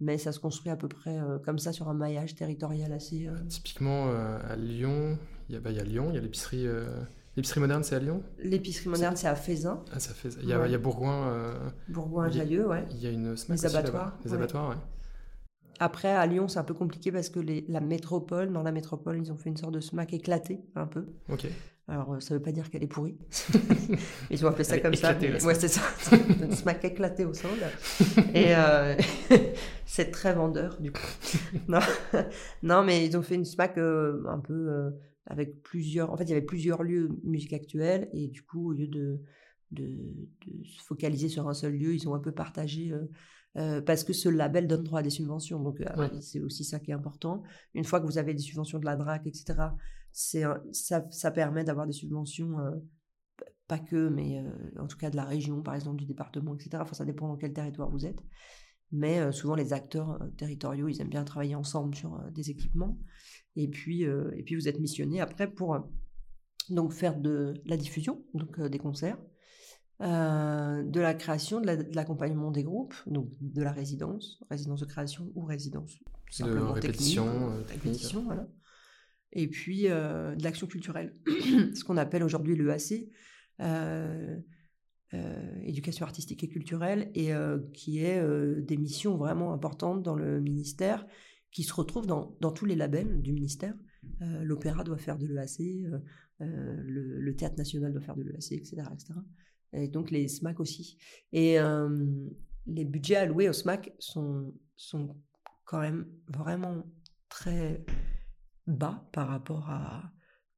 [0.00, 3.26] mais ça se construit à peu près euh, comme ça sur un maillage territorial assez.
[3.28, 5.16] euh, Typiquement, euh, à Lyon,
[5.48, 6.66] bah, il y a Lyon, il y a l'épicerie.
[7.36, 8.22] L'épicerie moderne, c'est à Lyon?
[8.38, 10.28] L'épicerie moderne, c'est à Fézin, Ah, ça fait.
[10.42, 10.68] Il y a, Ouais.
[10.68, 11.28] il y a Bourgoin.
[11.28, 11.54] euh,
[11.88, 12.84] Bourgoin-Jallieu, ouais.
[12.90, 14.36] il y a une SMAC Les aussi, abattoirs, Les ouais.
[14.36, 14.76] abattoirs, ouais.
[15.80, 19.16] Après, à Lyon, c'est un peu compliqué parce que les- la métropole, dans la métropole,
[19.18, 21.06] ils ont fait une sorte de SMAC éclaté, un peu.
[21.30, 21.46] Ok.
[21.88, 23.16] Alors, euh, ça veut pas dire qu'elle est pourrie.
[24.30, 25.10] ils ont appelé ça Elle comme ça.
[25.12, 25.80] éclatée, mais- Ouais, c'est ça.
[26.42, 27.50] Une smack éclatée au sol.
[28.34, 28.94] Et euh,
[29.86, 31.00] c'est très vendeur, du coup.
[31.66, 31.80] non.
[32.62, 34.92] non, mais ils ont fait une smack euh, un peu
[35.26, 36.10] avec plusieurs.
[36.12, 38.08] En fait, il y avait plusieurs lieux musique actuelle.
[38.12, 39.20] Et du coup, au lieu de,
[39.70, 39.86] de,
[40.46, 42.90] de se focaliser sur un seul lieu, ils ont un peu partagé.
[42.92, 43.06] euh,
[43.58, 45.60] euh, parce que ce label donne droit à des subventions.
[45.62, 46.20] Donc, euh, Ouais.
[46.22, 47.42] c'est aussi ça qui est important.
[47.74, 49.74] Une fois que vous avez des subventions de la DRAC, etc.,
[50.10, 52.70] c'est ça, ça permet d'avoir des subventions, euh,
[53.68, 54.42] pas que, mais
[54.78, 56.82] en tout cas de la région, par exemple, du département, etc.
[56.82, 58.22] Enfin, ça dépend dans quel territoire vous êtes.
[58.90, 62.98] Mais souvent, les acteurs territoriaux, ils aiment bien travailler ensemble sur des équipements.
[63.56, 65.80] Et puis, euh, et puis, vous êtes missionné après pour euh,
[66.70, 69.18] donc faire de la diffusion, donc euh, des concerts,
[70.00, 74.80] euh, de la création, de la- de l'accompagnement des groupes, donc de la résidence, résidence
[74.80, 77.82] de création ou résidence De simplement répétition, technique, euh, technique.
[77.84, 78.48] répétition, voilà.
[79.34, 81.14] Et puis euh, de l'action culturelle,
[81.74, 83.08] ce qu'on appelle aujourd'hui l'EAC,
[85.62, 87.30] éducation artistique et culturelle, et
[87.74, 88.22] qui est
[88.62, 91.06] des missions vraiment importantes dans le ministère,
[91.52, 93.74] qui se retrouvent dans, dans tous les labels du ministère.
[94.22, 95.98] Euh, L'opéra doit faire de l'EAC, euh,
[96.40, 99.14] euh, le, le théâtre national doit faire de l'EAC, etc., etc.
[99.74, 100.98] Et donc les SMAC aussi.
[101.32, 101.56] Et
[102.66, 105.16] les budgets alloués au SMAC sont, sont
[105.64, 106.84] quand même vraiment
[107.28, 107.84] très
[108.66, 110.12] bas par rapport à,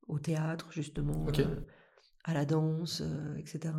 [0.08, 1.60] au théâtre, justement, euh,
[2.24, 3.74] à la danse, euh, etc.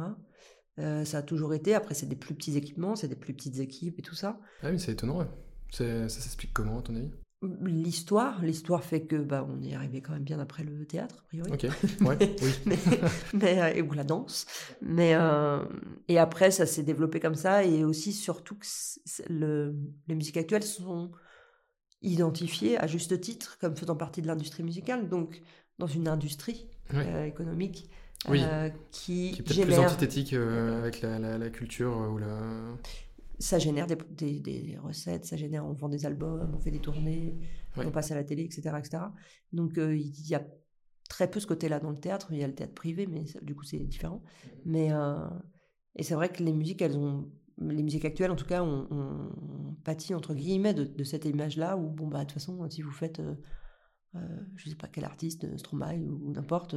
[0.80, 1.74] Euh, ça a toujours été.
[1.74, 4.40] Après, c'est des plus petits équipements, c'est des plus petites équipes et tout ça.
[4.62, 5.20] Ah oui, c'est étonnant.
[5.20, 5.28] ouais.
[5.72, 7.12] Ça s'explique comment, à ton avis?
[7.64, 11.28] L'histoire, l'histoire fait que bah, on est arrivé quand même bien après le théâtre, a
[11.28, 11.52] priori.
[11.52, 11.66] Ok.
[12.02, 12.52] Ouais, oui.
[12.66, 12.78] mais,
[13.34, 14.46] mais, euh, ou la danse.
[14.82, 15.60] Mais, euh,
[16.08, 17.64] et après, ça s'est développé comme ça.
[17.64, 18.66] Et aussi, surtout, que
[19.30, 19.76] le,
[20.08, 21.12] les musiques actuelles sont
[22.02, 25.10] identifiées à juste titre comme faisant partie de l'industrie musicale.
[25.10, 25.42] Donc,
[25.78, 27.90] dans une industrie euh, économique
[28.30, 28.40] Oui.
[28.42, 32.40] euh, qui, Qui est peut-être plus antithétique avec la, la- la culture ou la.
[33.40, 36.80] Ça génère des, des, des recettes, ça génère, on vend des albums, on fait des
[36.80, 37.38] tournées,
[37.78, 37.86] Ouais.
[37.86, 38.78] on passe à la télé, etc.
[38.80, 39.04] etc.
[39.52, 40.46] Donc, euh, il y a
[41.10, 42.28] très peu ce côté-là dans le théâtre.
[42.32, 44.24] Il y a le théâtre privé, mais ça- du coup, c'est différent.
[44.66, 45.28] Mais, euh,
[45.96, 47.30] et c'est vrai que les musiques, elles ont.
[47.58, 51.78] Les musiques actuelles, en tout cas, ont, ont pâti, entre guillemets, de, de cette image-là
[51.78, 53.36] où, bon, bah, de toute façon, si vous faites, euh,
[54.16, 56.76] euh, je sais pas quel artiste, Stromae ou, n'importe.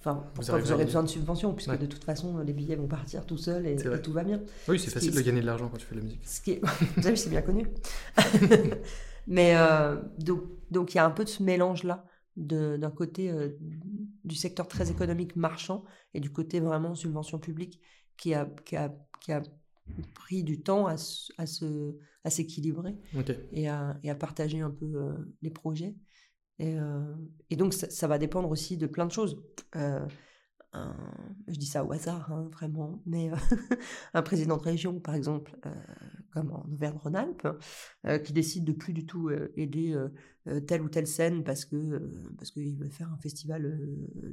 [0.00, 1.78] Enfin, pourquoi vous à aurez besoin de subventions, puisque Ouais.
[1.78, 4.42] de toute façon, les billets vont partir tout seuls et, tout va bien.
[4.68, 6.26] Oui, c'est Ce facile qui- de gagner de l'argent quand tu fais de la musique.
[6.26, 6.60] Ce qui est...
[6.96, 7.68] Vous avez vu, c'est bien connu.
[9.28, 12.04] Mais euh, donc, donc il y a un peu de ce mélange-là,
[12.36, 13.50] d'un côté euh,
[14.24, 17.80] du secteur très économique marchand et du côté vraiment subvention publique
[18.16, 19.42] qui a, qui a, qui a
[20.14, 20.96] pris du temps à,
[22.30, 23.32] s'équilibrer Ok.
[23.52, 25.94] et à, et à partager un peu euh, les projets.
[26.58, 27.14] Et, euh,
[27.50, 29.42] et donc, ça, ça va dépendre aussi de plein de choses.
[29.76, 30.06] Euh,
[30.74, 30.96] un-
[31.48, 33.36] je dis ça au hasard, hein, vraiment, mais euh,
[34.14, 35.56] un président de région, par exemple,
[36.32, 37.46] comme en Auvergne-Rhône-Alpes,
[38.24, 39.94] qui décide de plus du tout aider
[40.66, 41.98] telle ou telle scène parce que
[42.38, 43.78] parce qu'il veut faire un festival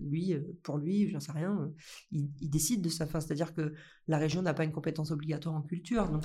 [0.02, 1.72] lui pour lui, j'en sais rien.
[2.12, 3.04] il, il décide de ça.
[3.04, 3.74] Enfin, c'est-à-dire que
[4.08, 6.24] la région n'a pas une compétence obligatoire en culture, donc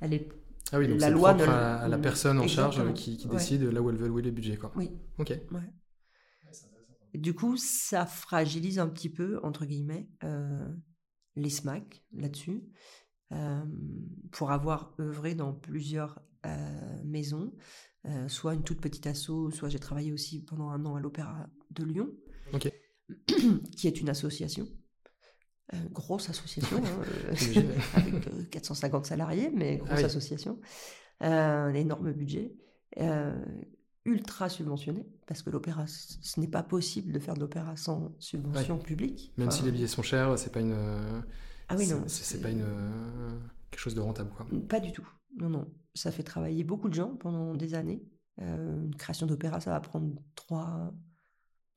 [0.00, 0.28] elle est
[0.72, 2.90] Ah oui, donc la loi propre ne- à, la personne en charge Exactement.
[2.90, 3.34] euh, qui, qui Ouais.
[3.36, 4.56] décide là où elle veut louer les budgets.
[4.56, 4.72] Quoi.
[4.76, 4.90] oui.
[5.18, 5.38] Ok.
[7.14, 10.66] Du coup, ça fragilise un petit peu, entre guillemets, euh,
[11.36, 12.62] les SMAC là-dessus.
[13.32, 13.62] Euh,
[14.30, 17.52] pour avoir œuvré dans plusieurs euh, maisons,
[18.28, 21.84] soit une toute petite asso, soit j'ai travaillé aussi pendant un an à l'Opéra de
[21.84, 22.10] Lyon,
[23.76, 24.66] qui est une association,
[25.74, 27.02] euh, grosse association, hein,
[27.56, 27.62] euh,
[27.94, 30.04] avec euh, 450 salariés, mais grosse Ah oui.
[30.04, 30.60] association,
[31.22, 31.26] euh,
[31.68, 32.54] un énorme budget,
[33.00, 33.34] euh,
[34.04, 38.78] ultra subventionné, parce que l'opéra, ce n'est pas possible de faire de l'opéra sans subvention
[38.78, 39.32] publique.
[39.36, 40.76] Même Enfin, si les billets sont chers, c'est pas une.
[41.68, 42.02] Ah oui, non.
[42.06, 43.30] C'est pas une euh,
[43.70, 44.46] quelque chose de rentable quoi.
[44.68, 45.08] Pas du tout.
[45.36, 45.72] Non, non.
[45.94, 48.02] Ça fait travailler beaucoup de gens pendant des années.
[48.40, 50.14] Euh, une création d'opéra, ça va prendre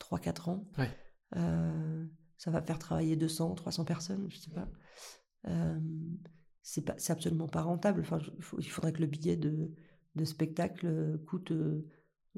[0.01, 0.65] 3-4 ans.
[0.77, 0.89] Ouais.
[1.35, 2.05] Euh,
[2.37, 4.67] ça va faire travailler 200, 300 personnes, je sais pas.
[5.47, 5.79] Euh,
[6.61, 8.01] c'est pas, c'est absolument pas rentable.
[8.01, 9.71] Enfin, je- faut- il faudrait que le billet de,
[10.15, 11.85] de spectacle coûte, euh,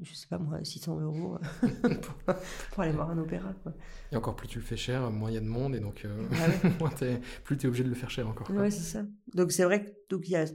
[0.02, 1.38] je sais pas moi, 600 euros
[2.02, 2.36] pour,
[2.72, 3.54] pour aller voir un opéra.
[3.64, 3.74] Quoi.
[4.12, 6.04] Et encore plus tu le fais cher, moins il y a de monde et donc
[6.06, 6.72] euh, Ah ouais.
[6.80, 8.50] moins t'es- plus tu es obligé de le faire cher encore.
[8.52, 9.06] Ouais, c'est ça.
[9.34, 10.46] Donc c'est vrai que donc il y a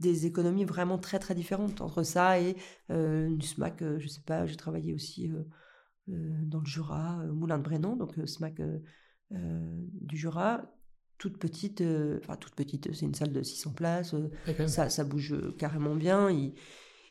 [0.00, 2.56] des économies vraiment très très différentes entre ça et
[2.90, 3.80] euh, une SMAC.
[3.82, 5.30] euh, je sais pas, j'ai travaillé aussi
[6.08, 8.78] dans le Jura, euh, Moulin de Brennan, donc euh, SMAC euh,
[9.32, 10.70] euh, du Jura,
[11.18, 14.14] toute petite, euh, enfin toute petite, c'est une salle de 600 places.
[14.14, 14.28] euh,
[14.68, 16.30] ça, ça bouge euh, carrément bien.
[16.30, 16.54] Il,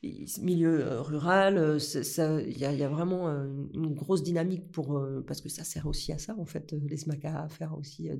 [0.04, 1.80] il- milieu euh, rural, euh,
[2.46, 5.48] il y, a, il y a vraiment euh, une grosse dynamique pour euh, parce que
[5.50, 8.18] ça sert aussi à ça en fait, euh, les SMAC à faire aussi, euh,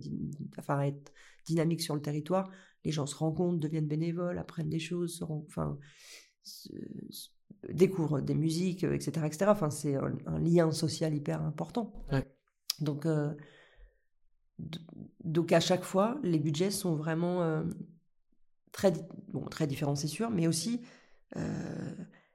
[0.70, 1.12] à être
[1.46, 2.50] dynamique sur le territoire.
[2.86, 5.78] Les gens se rencontrent, deviennent bénévoles, apprennent des choses, se enfin
[6.44, 6.70] se-
[7.72, 9.46] découvrent des musiques, euh, etc., etc.
[9.50, 11.94] Enfin c'est un, un lien social hyper important.
[12.12, 12.26] Ouais.
[12.82, 13.34] Donc euh,
[15.24, 17.64] donc à chaque fois, les budgets sont vraiment euh,
[18.72, 18.94] très,
[19.32, 20.82] bon, très différents, c'est sûr, mais aussi
[21.38, 21.92] euh,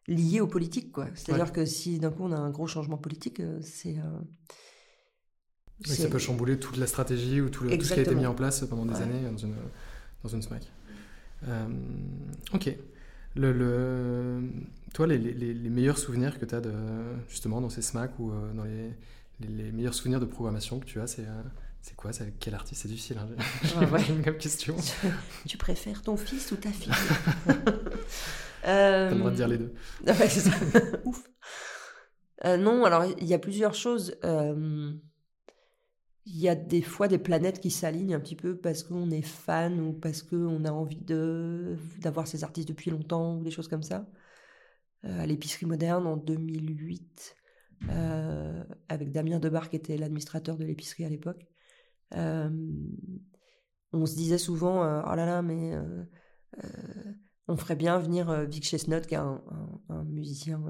[0.06, 0.90] liés aux politiques.
[0.92, 1.06] quoi.
[1.14, 1.52] C'est-à-dire Ouais.
[1.52, 3.96] que si d'un coup on a un gros changement politique, c'est.
[5.86, 8.14] Oui, ça peut chambouler toute la stratégie ou tout, le- tout ce qui a été
[8.16, 9.02] mis en place pendant des Ouais.
[9.02, 9.54] années dans une,
[10.24, 10.68] dans une SMAC.
[12.52, 12.76] Ok.
[13.36, 14.50] Le, le-
[14.94, 16.72] toi, les, les- les meilleurs souvenirs que tu as de,
[17.28, 21.06] justement dans ces SMAC ou euh, dans les, meilleurs souvenirs de programmation que tu as,
[21.06, 21.42] c'est euh,
[21.80, 22.12] c'est quoi?
[22.12, 22.82] C'est avec quel artiste?
[22.82, 23.18] C'est difficile.
[23.18, 23.28] Hein
[23.76, 24.00] Ah ouais.
[24.00, 24.76] J'ai comme question.
[25.46, 26.98] tu préfères ton fils ou ta fille?
[29.08, 29.74] T'as le droit de dire les deux.
[30.06, 30.52] Ah ouais, c'est ça.
[31.04, 31.28] Ouf.
[32.44, 34.16] Euh, non, alors il y a plusieurs choses.
[34.24, 34.92] Euh,
[36.26, 39.22] Il y a des fois des planètes qui s'alignent un petit peu parce qu'on est
[39.22, 43.68] fan ou parce qu'on a envie de d'avoir ces artistes depuis longtemps ou des choses
[43.68, 44.06] comme ça.
[45.04, 47.36] Euh, à l'épicerie moderne en 2008,
[47.88, 51.46] euh, avec Damien Debar qui était l'administrateur de l'épicerie à l'époque.
[52.14, 52.50] euh,
[53.92, 55.72] on se disait souvent, oh là là, mais
[57.46, 59.40] on ferait bien venir Vic Chestnut, qui est un,
[60.04, 60.62] musicien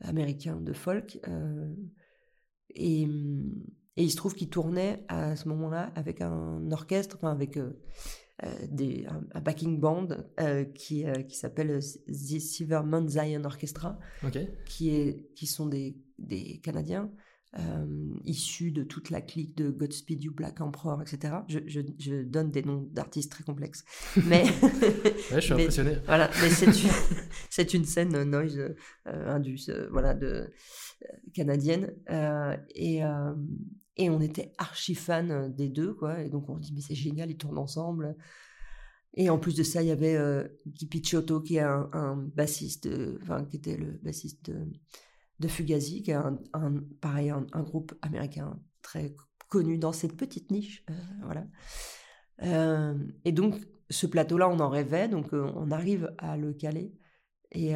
[0.00, 1.20] américain de folk.
[2.70, 3.06] et,
[3.96, 7.56] il se trouve qu'il tournait à ce moment-là avec un orchestre, enfin avec
[8.70, 10.08] des, un, un backing band
[10.40, 13.98] euh, qui, euh, qui s'appelle The Silverman Zion Orchestra,
[14.66, 17.10] qui, est, qui sont des, des Canadiens.
[17.58, 21.34] euh, issus de toute la clique de Godspeed You Black Emperor, etc.
[21.48, 23.84] Je, je, je donne des noms d'artistes très complexes.
[24.26, 25.98] Mais Ouais, je suis Mais- impressionné.
[26.06, 26.72] voilà, mais c'est une,
[27.50, 28.72] c'est une scène euh, noise euh,
[29.06, 30.46] indus, euh, voilà, de, euh,
[31.34, 31.92] canadienne.
[32.10, 33.34] euh, et, euh,
[33.96, 36.20] et on était archi fans des deux, quoi.
[36.22, 38.16] Et donc on se dit, mais c'est génial, ils tournent ensemble.
[39.14, 42.88] Et en plus de ça, il y avait euh, Guy Picciotto, qui est un, bassiste,
[43.22, 44.66] enfin, qui était le bassiste de,
[45.38, 46.38] de Fugazi, qui est un,
[47.00, 49.14] pareil, un, groupe américain très
[49.48, 50.84] connu dans cette petite niche.
[50.90, 51.46] euh, voilà.
[53.24, 53.56] Et donc,
[53.90, 56.94] ce plateau-là, on en rêvait, donc on arrive à le caler.
[57.52, 57.74] Et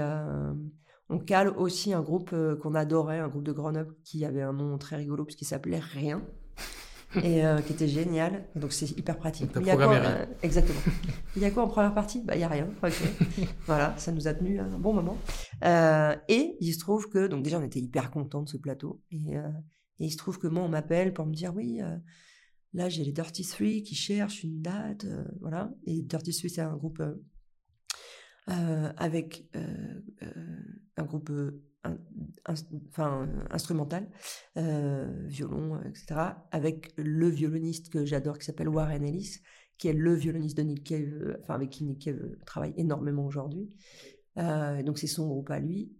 [1.08, 4.52] on cale aussi un groupe euh, qu'on adorait, un groupe de Grenoble qui avait un
[4.52, 6.22] nom très rigolo parce qu'il s'appelait Rien.
[7.22, 8.46] et euh, qui était génial.
[8.54, 9.50] Donc c'est hyper pratique.
[9.60, 10.80] Il y a quoi, euh, exactement.
[11.36, 12.22] Il y a quoi en première partie?
[12.22, 12.68] Bah il y a rien.
[13.66, 15.16] Voilà, ça nous a tenu un bon moment.
[15.64, 19.00] Euh, et il se trouve que donc déjà on était hyper contents de ce plateau
[19.10, 21.80] et, et il se trouve que moi on m'appelle pour me dire oui.
[22.74, 25.06] Là, j'ai les Dirty Three qui cherchent une date,
[25.40, 25.70] voilà.
[25.86, 27.02] Et Dirty Three, c'est un groupe
[28.48, 29.61] euh, avec euh,
[30.22, 30.28] euh,
[30.96, 31.32] un groupe
[32.92, 34.09] enfin, instrumental,
[34.54, 36.37] violon, etc.
[36.52, 39.40] Avec le violoniste que j'adore qui s'appelle Warren Ellis,
[39.78, 43.68] qui est le violoniste de Nick Cave, enfin avec qui Nick Cave travaille énormément aujourd'hui.
[44.37, 45.92] Donc c'est son groupe à lui.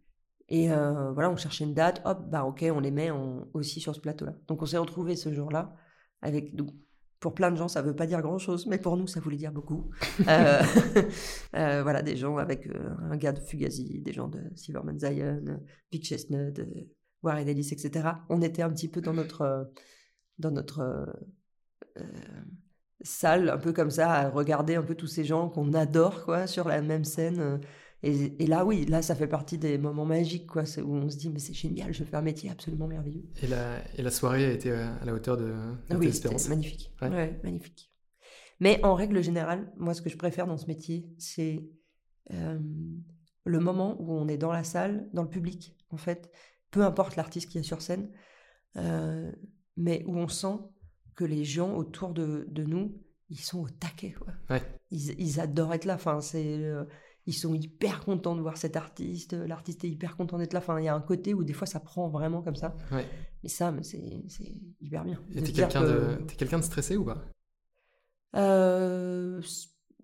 [0.48, 3.11] Et voilà, on cherchait une date, hop, bah ok, on les met
[3.52, 4.35] aussi sur ce plateau-là.
[4.46, 5.74] Donc on s'est retrouvés ce jour-là
[6.22, 6.70] avec nous.
[7.20, 9.52] Pour plein de gens, ça veut pas dire grand-chose, mais pour nous, ça voulait dire
[9.52, 9.90] beaucoup.
[10.29, 10.61] Euh,
[11.57, 15.61] euh, voilà, des gens avec euh, un gars de Fugazi, des gens de Silverman Zion,
[15.92, 16.61] Vic Chestnut,
[17.22, 18.09] Warren Ellis, etc.
[18.29, 19.70] On était un petit peu dans notre,
[20.38, 21.07] dans notre
[23.02, 26.46] salle, un peu comme ça, à regarder un peu tous ces gens qu'on adore, quoi,
[26.46, 27.61] sur la même scène.
[28.02, 31.16] Et, et là, oui, là, ça fait partie des moments magiques, quoi, où on se
[31.16, 33.24] dit, mais c'est génial, je fais un métier absolument merveilleux.
[33.42, 35.52] Et la, et la soirée a été euh, à la hauteur de, de
[35.90, 36.92] Ah tes oui, magnifique.
[37.00, 37.09] Ouais.
[37.09, 37.90] Ouais, magnifique.
[38.61, 41.68] Mais en règle générale, moi, ce que je préfère dans ce métier, c'est
[42.32, 42.59] euh,
[43.44, 46.30] le moment où on est dans la salle, dans le public, en fait,
[46.70, 48.11] peu importe l'artiste qui est sur scène,
[48.76, 49.30] euh,
[49.76, 50.59] mais où on sent
[51.14, 54.12] que les gens autour de, de nous, ils sont au taquet.
[54.12, 54.32] Quoi.
[54.50, 54.62] Ouais.
[54.90, 55.94] Ils, ils adorent être là.
[55.94, 56.85] Enfin, c'est, euh,
[57.26, 59.32] ils sont hyper contents de voir cet artiste.
[59.32, 60.60] L'artiste est hyper content d'être là.
[60.60, 62.76] Enfin, il y a un côté où des fois ça prend vraiment comme ça.
[62.92, 63.06] Ouais.
[63.42, 65.20] Mais ça, c'est, c'est hyper bien.
[65.34, 65.86] Et t'es quelqu'un que-
[66.18, 67.24] de, t'es quelqu'un de stressé ou pas?
[68.36, 69.40] Euh,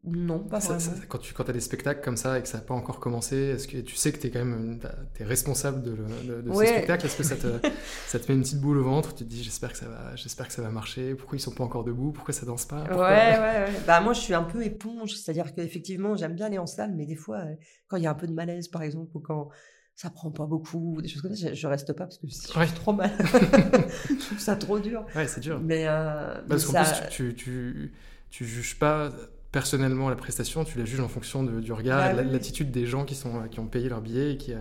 [0.04, 0.96] non, pas Ça- vraiment.
[1.00, 2.98] ça- Quand tu quand as des spectacles comme ça et que ça n'a pas encore
[2.98, 4.80] commencé, est-ce que tu sais que tu es quand même
[5.14, 5.92] t'es responsable de,
[6.26, 6.66] le- de, Ouais.
[6.66, 7.46] ce spectacle Est-ce que ça te,
[8.08, 10.16] ça te met une petite boule au ventre Tu te dis j'espère que, ça va-
[10.16, 12.80] j'espère que ça va marcher Pourquoi ils sont pas encore debout Pourquoi ça danse pas
[12.82, 13.66] Ouais, Pourquoi- ouais, ouais.
[13.86, 15.14] Bah, moi, je suis un peu éponge.
[15.14, 17.54] C'est-à-dire qu'effectivement, j'aime bien aller en salle, mais des fois, euh,
[17.86, 19.50] quand il y a un peu de malaise, par exemple, ou quand
[19.94, 22.26] ça prend pas beaucoup, ou des choses comme ça, je, je reste pas parce que
[22.26, 22.66] je Ouais.
[22.66, 23.12] suis trop mal.
[24.08, 25.04] je trouve ça trop dur.
[25.14, 25.60] Ouais, c'est dur.
[25.62, 27.92] Mais, euh, Parce qu'en ça- plus, tu, tu, tu,
[28.30, 29.10] tu juges pas
[29.52, 32.70] personnellement la prestation, tu la juges en fonction de- du regard Bah de oui, l'attitude
[32.70, 34.58] des gens qui, sont, qui ont payé leur billet et qui, euh,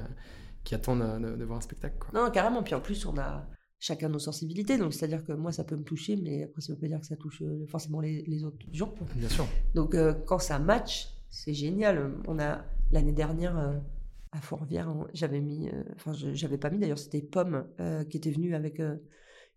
[0.63, 1.95] qui attendent euh, de, de voir un spectacle.
[1.99, 2.09] Quoi.
[2.13, 2.61] Non, carrément.
[2.61, 3.47] Puis en plus, on a
[3.79, 4.77] chacun nos sensibilités.
[4.77, 7.07] Donc, c'est-à-dire que moi, ça peut me toucher, mais après, ça veut pas dire que
[7.07, 8.89] ça touche euh, forcément les, les autres gens.
[8.89, 9.07] quoi.
[9.15, 9.47] Bien sûr.
[9.73, 12.13] Donc euh, quand ça match, c'est génial.
[12.27, 13.73] On a l'année dernière euh,
[14.33, 18.15] à Fourvière, j'avais mis, euh, enfin je- j'avais pas mis d'ailleurs, c'était Pomme euh, qui
[18.17, 18.95] était venue avec euh,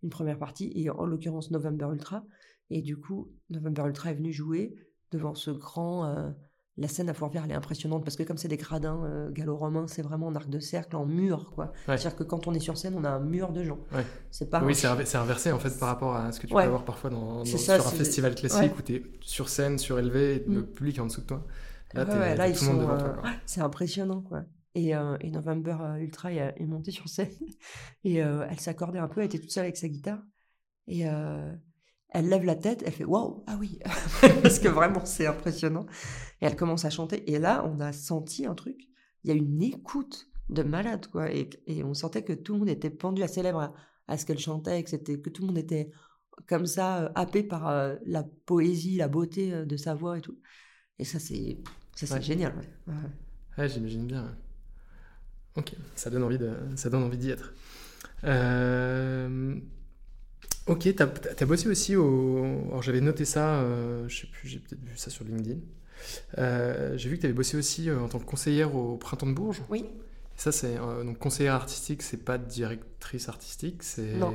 [0.03, 2.25] une première partie et en l'occurrence November Ultra.
[2.71, 4.75] Et du coup, November Ultra est venu jouer
[5.17, 6.05] devant ce grand.
[6.07, 6.31] euh,
[6.77, 9.87] la scène à Fourvière, elle est impressionnante parce que comme c'est des gradins euh, gallo-romains,
[9.87, 11.67] c'est vraiment en arc de cercle, en mur, quoi.
[11.87, 11.97] Ouais.
[11.97, 13.79] C'est-à-dire que quand on est sur scène, on a un mur de gens.
[13.93, 14.05] Ouais.
[14.33, 14.61] C'est pas.
[14.65, 16.63] oui, c'est inver- c'est inversé en fait par rapport à ce que tu Ouais.
[16.65, 19.49] peux avoir parfois dans, dans- C'est ça, sur un festival classique où tu es sur
[19.49, 20.67] scène, surélevé, et le Mm.
[20.73, 21.47] public est en dessous de toi.
[21.95, 23.09] Là, là, ils tout le monde sont, devant toi.
[23.19, 24.43] euh, ouais, c'est impressionnant, quoi.
[24.75, 27.31] Et, euh, et November Ultra est, est montée sur scène
[28.03, 30.19] et euh, elle s'accordait un peu, elle était toute seule avec sa guitare
[30.89, 31.09] et
[32.15, 33.79] elle lève la tête, elle fait waouh, ah oui,
[34.43, 35.87] parce que vraiment c'est impressionnant.
[36.41, 38.81] Et elle commence à chanter et là on a senti un truc,
[39.25, 42.61] il y a une écoute de malade quoi et, et on sentait que tout le
[42.61, 43.75] monde était pendu à ses lèvres à,
[44.09, 45.91] à ce qu'elle chantait, que c'était que tout le monde était
[46.49, 50.21] comme ça euh, happé par euh, la poésie, la beauté euh, de sa voix et
[50.21, 50.39] tout.
[50.99, 51.59] Et ça c'est
[51.97, 52.23] ça c'est Ouais.
[52.23, 52.55] génial.
[52.57, 52.69] ouais.
[52.89, 53.11] Ouais, ouais.
[53.65, 54.37] Ouais, j'imagine bien.
[55.57, 57.55] Ok, ça donne envie de, ça donne envie d'y être.
[58.25, 59.57] Euh,
[60.67, 61.07] Ok, t'as
[61.39, 62.43] as bossé aussi au.
[62.69, 65.59] Alors j'avais noté ça, euh, je sais plus, j'ai peut-être vu ça sur LinkedIn.
[66.39, 69.27] Euh, j'ai vu que tu avais bossé aussi euh, en tant que conseillère au Printemps
[69.27, 69.63] de Bourges.
[69.69, 69.85] Oui.
[69.85, 74.35] Et ça, c'est euh, donc conseillère artistique, c'est pas directrice artistique, c'est Non.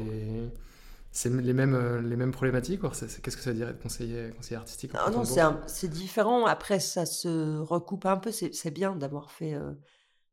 [1.11, 2.81] c'est les mêmes les mêmes problématiques.
[2.81, 5.27] Qu'est-ce que ça veut dire être conseiller conseiller artistique Ah non, de
[5.67, 6.45] c'est différent.
[6.45, 8.31] Après, ça se recoupe un peu.
[8.31, 9.53] C'est bien d'avoir fait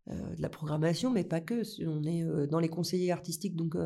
[0.07, 1.63] de la programmation, mais pas que.
[1.85, 3.57] On est dans les conseillers artistiques.
[3.57, 3.77] Donc,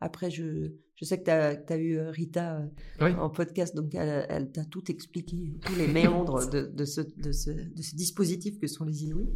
[0.00, 2.66] après, je, je sais que tu as, eu euh, Rita euh,
[3.00, 3.12] Oui.
[3.14, 3.74] en podcast.
[3.74, 7.82] Donc, elle, elle t'a tout expliqué, tous les méandres de, de ce, de, ce, de
[7.82, 9.30] ce dispositif que sont les Inuits.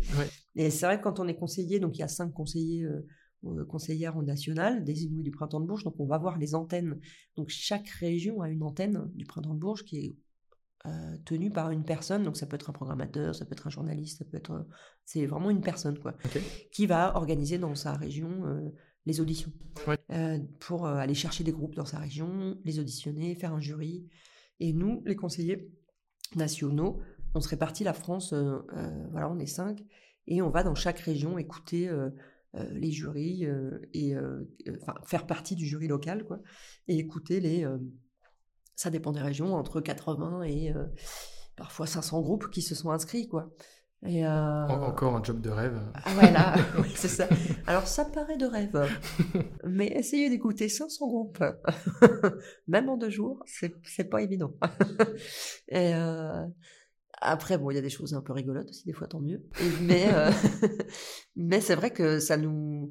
[0.56, 2.84] Et c'est vrai que quand on est conseiller, donc il y a cinq conseillers.
[2.84, 3.00] euh,
[3.68, 5.84] conseillères au national des Inuits du Printemps de Bourges.
[5.84, 7.00] Donc, on va voir les antennes.
[7.36, 10.16] Donc, chaque région a une antenne du Printemps de Bourges qui est
[10.86, 12.22] euh, tenue par une personne.
[12.22, 14.66] Donc, ça peut être un programmateur, ça peut être un journaliste, ça peut être.
[15.06, 16.14] C'est vraiment une personne, quoi,
[16.70, 18.68] qui va organiser dans sa région euh,
[19.06, 19.52] les auditions.
[19.86, 19.98] Ouais.
[20.10, 24.06] Euh, pour euh, aller chercher des groupes dans sa région, les auditionner, faire un jury.
[24.58, 25.70] Et nous, les conseillers
[26.36, 27.00] nationaux,
[27.34, 29.84] on se répartit la France, euh, euh, voilà, on est cinq,
[30.26, 31.90] et on va dans chaque région écouter
[32.54, 33.46] les jurys
[33.94, 34.14] et
[34.80, 36.40] enfin, faire partie du jury local, quoi,
[36.86, 37.66] et écouter les.
[38.76, 40.72] ça dépend des régions, entre 80 et
[41.56, 43.52] parfois 500 groupes qui se sont inscrits, quoi.
[44.06, 45.78] Et, euh, En- Encore un job de rêve.
[45.94, 46.54] ah ouais, là,
[46.94, 47.28] c'est ça.
[47.66, 48.88] Alors, ça paraît de rêve,
[49.66, 51.44] mais essayez d'écouter 500 groupes,
[52.66, 54.54] même en deux jours, c'est pas évident.
[55.68, 56.46] Et euh,
[57.20, 59.42] après, bon, il y a des choses un peu rigolotes aussi, des fois, tant mieux.
[59.82, 60.30] Mais euh,
[61.36, 62.90] mais c'est vrai que ça nous...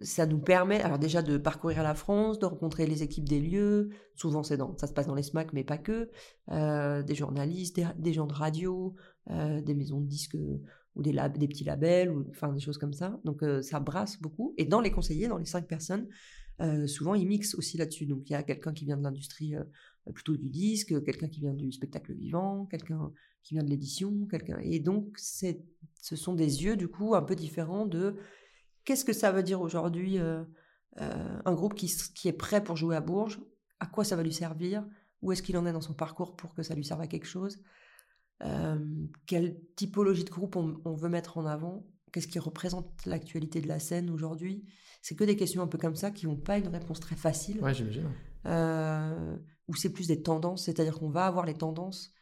[0.00, 3.90] ça nous permet, alors déjà de parcourir la France, de rencontrer les équipes des lieux.
[4.14, 6.08] Souvent, c'est dans, ça se passe dans les SMAC, mais pas que.
[7.02, 8.94] des journalistes, des, des gens de radio,
[9.30, 10.62] euh, des maisons de disques euh,
[10.94, 13.20] ou des, lab, des petits labels, ou enfin des choses comme ça.
[13.24, 14.54] Donc euh, ça brasse beaucoup.
[14.56, 16.08] Et dans les conseillers, dans les cinq personnes,
[16.86, 18.06] souvent ils mixent aussi là-dessus.
[18.06, 19.54] Donc il y a quelqu'un qui vient de l'industrie
[20.12, 23.12] plutôt du disque, quelqu'un qui vient du spectacle vivant, quelqu'un
[23.44, 24.58] qui vient de l'édition, quelqu'un.
[24.64, 25.62] Et donc c'est,
[26.02, 28.16] ce sont des yeux du coup un peu différents de
[28.84, 30.18] qu'est-ce que ça veut dire aujourd'hui
[30.96, 33.40] un groupe qui, qui est prêt pour jouer à Bourges,
[33.78, 34.84] à quoi ça va lui servir,
[35.22, 37.26] où est-ce qu'il en est dans son parcours pour que ça lui serve à quelque
[37.26, 37.62] chose,
[39.26, 43.68] quelle typologie de groupe on, on veut mettre en avant, qu'est-ce qui représente l'actualité de
[43.68, 44.64] la scène aujourd'hui?
[45.02, 47.60] C'est que des questions un peu comme ça qui n'ont pas une réponse très facile,
[47.62, 48.08] Ouais, j'imagine.
[48.46, 49.36] euh,
[49.68, 52.12] où c'est plus des tendances, c'est-à-dire qu'on va avoir les tendances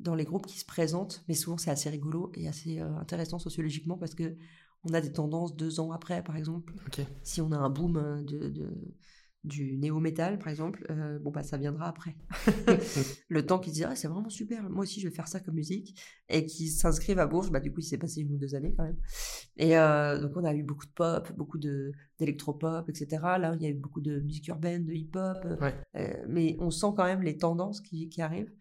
[0.00, 3.38] dans les groupes qui se présentent, mais souvent c'est assez rigolo et assez euh, intéressant
[3.38, 4.36] sociologiquement parce que
[4.84, 6.74] on a des tendances deux ans après, par exemple.
[7.22, 8.94] Si on a un boom de, de-
[9.46, 12.16] du néo-métal, par exemple, euh, bon bah ça viendra après.
[13.28, 15.40] le temps qu'ils se disent ah, c'est vraiment super, moi aussi je vais faire ça
[15.40, 18.36] comme musique, et qui s'inscrivent à Bourges, bah du coup il s'est passé une ou
[18.38, 18.98] deux années quand même.
[19.56, 23.06] Et euh, donc on a eu beaucoup de pop, beaucoup d'électropop, etc.
[23.38, 25.74] Là il y a eu beaucoup de musique urbaine, de hip-hop, euh, Ouais.
[25.96, 28.52] euh, mais on sent quand même les tendances qui, qui arrivent.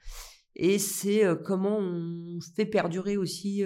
[0.55, 3.63] Et c'est comment on fait perdurer aussi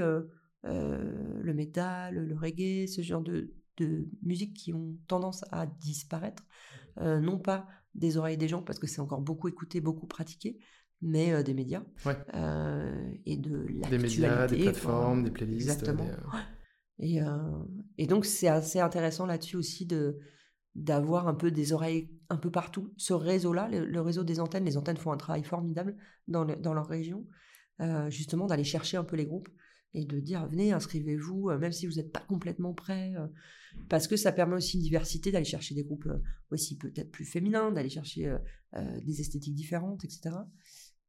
[0.64, 6.44] le métal, le reggae, ce genre de, de musique qui ont tendance à disparaître.
[7.00, 10.60] Euh, non pas des oreilles des gens, parce que c'est encore beaucoup écouté, beaucoup pratiqué,
[11.02, 11.84] mais euh, des médias.
[12.06, 12.18] Ouais.
[12.36, 13.90] Euh, et de l'actualité.
[13.90, 15.70] Des médias, des plateformes, des playlists.
[15.70, 16.06] Exactement.
[17.00, 17.20] des, Et,
[17.98, 20.20] et donc, c'est assez intéressant là-dessus aussi de
[20.76, 22.94] d'avoir un peu des oreilles un peu partout.
[22.96, 25.96] Ce réseau-là, le, le réseau des antennes, les antennes font un travail formidable
[26.28, 27.26] dans, le- dans leur région,
[28.10, 29.50] justement d'aller chercher un peu les groupes
[29.94, 33.28] et de dire venez, inscrivez-vous, euh, même si vous n'êtes pas complètement prêt, euh,
[33.90, 36.22] parce que ça permet aussi une diversité d'aller chercher des groupes euh,
[36.52, 38.36] aussi peut-être plus féminins, d'aller chercher
[39.04, 40.36] des esthétiques différentes, etc.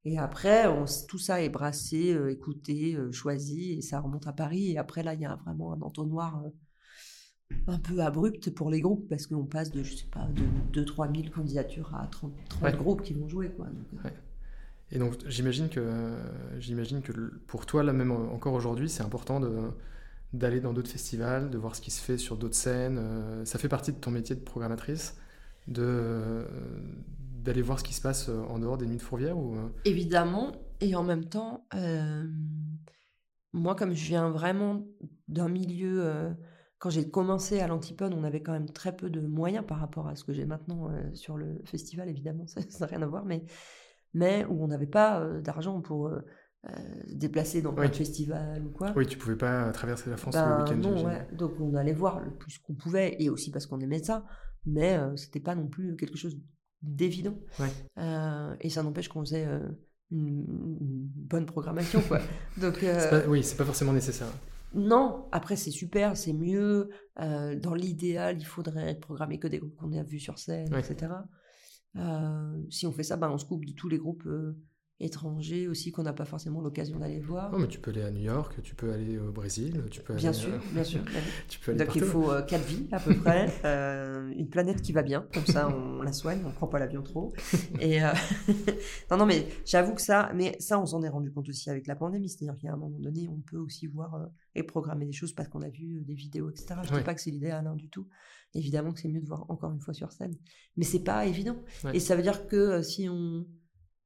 [0.06, 4.70] Et après, on tout ça est brassé, écouté, choisi, et ça remonte à Paris.
[4.72, 6.42] Et après, là, il y a vraiment un entonnoir
[7.66, 10.26] un peu abrupt pour les groupes, parce qu'on passe de, je sais pas,
[10.72, 12.72] de 2-3 000 candidatures à 30, 30 Ouais.
[12.78, 13.50] groupes qui vont jouer.
[13.50, 13.66] Quoi.
[13.66, 14.12] Donc, Ouais.
[14.92, 15.88] Et donc j'imagine que
[16.58, 17.12] j'imagine que
[17.46, 19.70] pour toi là même encore aujourd'hui c'est important de
[20.32, 22.98] d'aller dans d'autres festivals, de voir ce qui se fait sur d'autres scènes.
[22.98, 25.16] euh, ça fait partie de ton métier de programmatrice,
[25.66, 26.44] de euh,
[27.42, 30.52] d'aller voir ce qui se passe euh, en dehors des nuits de Fourvière ou Évidemment,
[30.80, 31.66] et en même temps,
[33.52, 34.86] moi, comme je viens vraiment
[35.28, 36.34] d'un milieu,
[36.78, 40.06] quand j'ai commencé à l'Antipode, on avait quand même très peu de moyens par rapport
[40.06, 43.44] à ce que j'ai maintenant sur le festival, évidemment, ça n'a rien à voir, mais,
[44.14, 46.20] mais où on n'avait pas euh, d'argent pour euh,
[46.68, 46.70] euh,
[47.08, 47.76] se déplacer dans Oui.
[47.76, 48.92] plein de festivals ou quoi.
[48.96, 50.76] oui tu pouvais pas traverser la France Ben, le week-end.
[50.76, 51.26] non, ouais.
[51.32, 54.24] Donc on allait voir le plus qu'on pouvait, et aussi parce qu'on aimait ça,
[54.66, 56.38] mais euh, c'était pas non plus quelque chose
[56.82, 57.34] d'évident.
[57.58, 57.68] Ouais.
[57.98, 59.60] Euh, et ça n'empêche qu'on faisait euh,
[60.10, 62.20] une, bonne programmation, quoi.
[62.60, 64.28] Donc euh, pas- oui, c'est pas forcément nécessaire.
[64.74, 66.90] non, après c'est super, c'est mieux.
[67.20, 70.80] Euh, dans l'idéal, il faudrait programmer que des groupes qu'on a vus sur scène, Ouais.
[70.80, 71.12] etc.
[71.96, 74.56] Euh, si on fait ça, ben, on se coupe de tous les groupes euh,
[75.00, 77.50] étrangers aussi qu'on n'a pas forcément l'occasion d'aller voir.
[77.50, 80.14] Non, mais tu peux aller à New York, tu peux aller au Brésil, tu peux
[80.14, 81.00] Bien aller, sûr, euh, bien sûr.
[81.48, 84.82] tu peux aller Donc il faut euh, quatre vies à peu près, euh, une planète
[84.82, 87.32] qui va bien, comme ça on la soigne, on prend pas l'avion trop.
[87.80, 88.12] Et euh,
[89.10, 91.86] non non mais j'avoue que ça, mais ça on s'en est rendu compte aussi avec
[91.86, 95.32] la pandémie, c'est-à-dire qu'à un moment donné on peut aussi voir et programmer des choses
[95.32, 96.74] parce qu'on a vu des vidéos etc.
[96.84, 96.98] Je Ouais.
[96.98, 98.06] dis pas que c'est l'idéal hein, du tout.
[98.54, 100.34] Évidemment que c'est mieux de voir encore une fois sur scène,
[100.76, 101.56] mais c'est pas évident.
[101.84, 101.96] Ouais.
[101.96, 103.46] Et ça veut dire que si on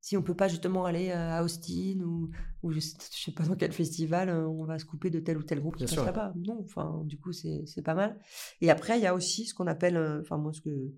[0.05, 2.29] si on peut pas justement aller euh, à Austin ou,
[2.63, 5.19] ou je, sais, je sais pas dans quel festival, euh, on va se couper de
[5.19, 6.05] tel ou tel groupe Bien passe sûr.
[6.05, 6.35] là-bas.
[6.37, 8.21] Non, enfin, du coup, c'est pas mal.
[8.61, 10.93] Et après, il y a aussi ce qu'on appelle, euh, enfin, moi, ce que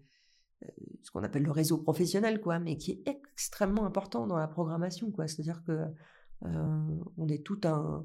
[1.04, 5.12] ce qu'on appelle le réseau professionnel, quoi, mais qui est extrêmement important dans la programmation,
[5.12, 5.28] quoi.
[5.28, 5.84] C'est-à-dire que
[6.44, 8.04] euh, on est tout un,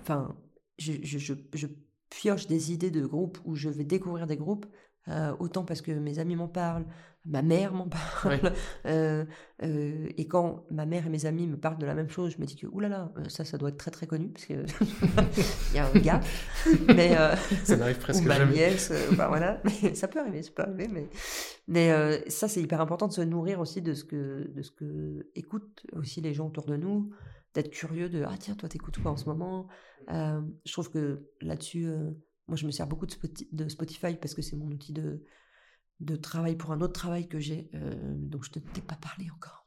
[0.00, 0.36] enfin,
[0.76, 1.66] je, je, je, je
[2.10, 4.66] pioche des idées de groupes où je vais découvrir des groupes,
[5.08, 6.86] euh, autant parce que mes amis m'en parlent,
[7.24, 8.52] ma mère m'en parle,
[8.86, 9.24] euh,
[9.62, 12.38] euh, et quand ma mère et mes amis me parlent de la même chose, je
[12.40, 14.54] me dis que oulala, euh, ça, ça doit être très très connu, parce que
[15.70, 16.20] il y a un gars,
[16.94, 18.54] mais euh, Ça n'arrive presque ou ma jamais.
[18.54, 21.08] nièce, enfin, voilà, mais ça peut arriver, ça peut arriver, mais,
[21.68, 25.30] mais ça c'est hyper important de se nourrir aussi de ce que de ce que
[25.34, 27.10] écoutent aussi les gens autour de nous,
[27.54, 29.68] d'être curieux de ah tiens toi t'écoutes quoi en ce moment?
[30.08, 31.86] Je trouve que là-dessus,
[32.48, 35.22] moi je me sers beaucoup de Spotify parce que c'est mon outil de
[36.02, 39.30] de travail pour un autre travail que j'ai, euh, donc je ne t'ai pas parlé
[39.30, 39.64] encore.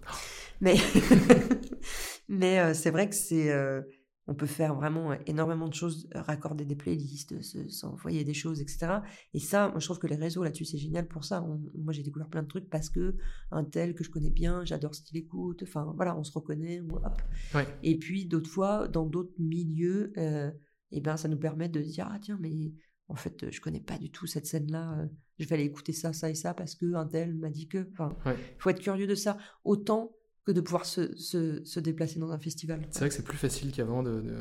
[0.61, 0.75] Mais,
[2.29, 3.81] mais euh, c'est vrai que c'est euh,
[4.27, 9.03] on peut faire vraiment énormément de choses, raccorder des playlists, se- s'envoyer des choses, etc.
[9.35, 11.43] Et ça, moi, je trouve que les réseaux là-dessus, c'est génial pour ça.
[11.43, 13.15] On- moi, j'ai découvert plein de trucs parce que
[13.51, 15.61] un tel que je connais bien, j'adore ce qu'il écoute.
[15.61, 16.81] Enfin, voilà, on se reconnaît.
[16.81, 17.21] on- hop.
[17.53, 17.67] Ouais.
[17.83, 20.49] Et puis, d'autres fois, dans d'autres milieux, euh,
[20.91, 22.73] eh ben, ça nous permet de se dire, ah tiens, mais
[23.09, 25.01] en fait, je connais pas du tout cette scène-là.
[25.01, 25.07] euh,
[25.39, 27.87] Je vais aller écouter ça, ça et ça parce que un tel m'a dit que.
[27.91, 28.35] Enfin, Ouais.
[28.57, 30.15] faut être curieux de ça autant
[30.45, 32.81] que de pouvoir se, se, se déplacer dans un festival.
[32.91, 34.37] C'est vrai que c'est plus facile qu'avant de, de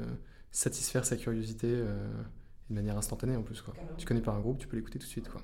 [0.50, 2.12] satisfaire sa curiosité euh,
[2.70, 3.60] de manière instantanée en plus.
[3.62, 3.74] Quoi.
[3.98, 5.28] Tu connais pas un groupe, tu peux l'écouter tout de suite.
[5.28, 5.40] Quoi.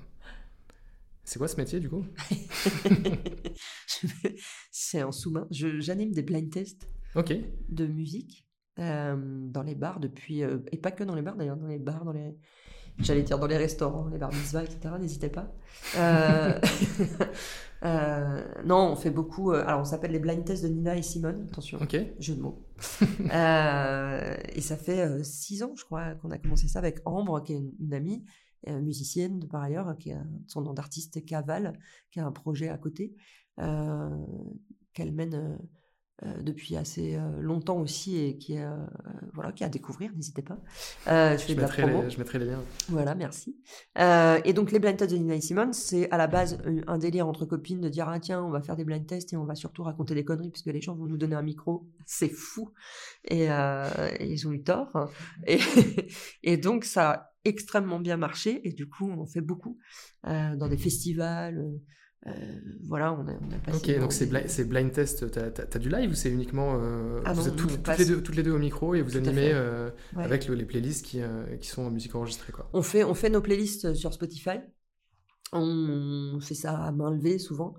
[1.23, 2.05] C'est quoi ce métier du coup?
[4.71, 5.47] C'est en sous-main.
[5.51, 7.33] J'anime des blind tests Ok,
[7.69, 8.47] de musique
[8.79, 9.15] euh,
[9.49, 10.43] dans les bars depuis.
[10.43, 12.37] euh, et pas que dans les bars d'ailleurs, dans les bars, dans les.
[12.99, 14.95] J'allais dire dans les restaurants, les bars mitzvah, etc.
[14.99, 15.51] N'hésitez pas.
[15.97, 16.59] Euh,
[17.83, 19.51] euh, non, on fait beaucoup.
[19.51, 21.47] euh, alors, on s'appelle les blind tests de Nina et Simone.
[21.51, 21.79] Attention,
[22.19, 22.67] jeu de mots.
[23.33, 27.53] Euh, et ça fait six ans, je crois, qu'on a commencé ça avec Ambre, qui
[27.53, 28.25] est une, une amie,
[28.67, 31.79] musicienne de par ailleurs, qui a son nom d'artiste Caval,
[32.11, 33.15] qui a un projet à côté,
[33.57, 35.57] qu'elle mène
[36.41, 40.11] depuis assez euh, longtemps aussi et qui est, euh, euh, voilà, qui est à découvrir,
[40.15, 40.59] n'hésitez pas.
[41.07, 42.03] Euh, je fais Je de la mettrai, promo.
[42.03, 42.63] les, je mettrai les liens.
[42.89, 43.57] Voilà, merci.
[43.97, 46.81] Euh, et donc les blind tests de Nina et Simone, c'est à la base euh,
[46.87, 49.37] un délire entre copines de dire ah tiens on va faire des blind tests et
[49.37, 52.29] on va surtout raconter des conneries puisque les gens vont nous donner un micro, c'est
[52.29, 52.71] fou.
[53.25, 53.87] Et, euh,
[54.19, 55.09] et ils ont eu tort.
[55.47, 55.59] Et,
[56.43, 59.79] et donc ça a extrêmement bien marché et du coup on en fait beaucoup
[60.27, 61.59] euh, dans des festivals.
[62.27, 62.31] Euh,
[62.83, 63.93] voilà, on a, on a passé.
[63.95, 65.29] Ok, donc c'est des- bli- c'est blind test.
[65.31, 66.77] T'as as, du live ou c'est uniquement.
[66.79, 69.01] euh, Ah vous non, êtes toutes, passe- les deux, toutes les deux au micro et
[69.01, 70.23] vous Tout animez euh, Ouais.
[70.23, 72.51] avec le- les playlists qui, euh, qui sont en musique enregistrée.
[72.53, 72.69] Quoi.
[72.73, 74.59] On fait, on fait nos playlists sur Spotify.
[75.53, 77.75] On fait ça à main levée souvent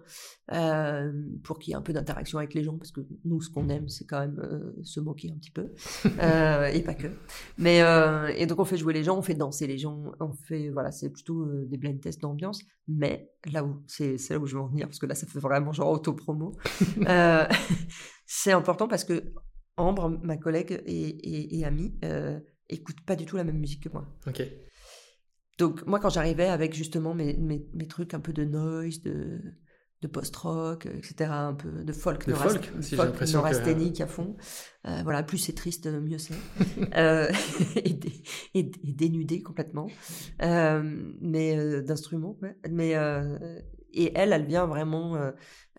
[0.53, 1.11] euh,
[1.43, 3.69] pour qu'il y ait un peu d'interaction avec les gens parce que nous ce qu'on
[3.71, 5.71] aime c'est quand même euh, se moquer un petit peu
[6.21, 7.09] Euh, et pas que.
[7.57, 7.81] Mais
[8.37, 10.93] et donc on fait jouer les gens on fait danser les gens on fait voilà
[10.93, 12.63] c'est plutôt des blind tests d'ambiance.
[12.89, 15.41] Mais là où c'est là où je veux en venir parce que là ça fait
[15.41, 16.53] vraiment genre auto promo
[18.27, 19.33] c'est important parce que
[19.79, 21.95] Ambre ma collègue et, et, et amie
[22.69, 24.07] écoute pas du tout la même musique que moi.
[24.27, 24.43] Ok.
[25.59, 29.41] Donc, moi, quand j'arrivais avec justement mes, mes, mes trucs un peu de noise, de,
[30.01, 33.49] de post-rock, euh, etc., un peu de folk, De neurasthénique- folk aussi, j'ai l'impression que-
[33.49, 34.37] neurasthénique à fond.
[34.87, 36.35] Euh, voilà, plus c'est triste, mieux c'est.
[36.97, 37.31] Euh,
[37.77, 38.23] et, dé-
[38.55, 39.89] et, dé- et dénudé complètement.
[40.43, 40.83] Euh,
[41.21, 42.57] mais euh, d'instruments, ouais.
[42.71, 43.61] Mais, euh,
[43.93, 45.31] et elle, elle vient vraiment euh,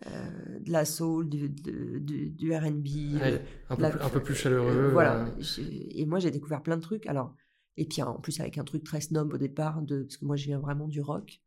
[0.06, 4.34] euh, de la soul, du, du, du R&B, Ouais, un, peu plus, un peu plus
[4.34, 4.90] euh, chaleureux.
[4.92, 5.26] voilà.
[5.26, 7.06] euh, Et moi, j'ai découvert plein de trucs.
[7.06, 7.34] Alors,
[7.76, 10.36] et puis en plus avec un truc très snob au départ, de, parce que moi,
[10.36, 11.40] je viens vraiment du rock.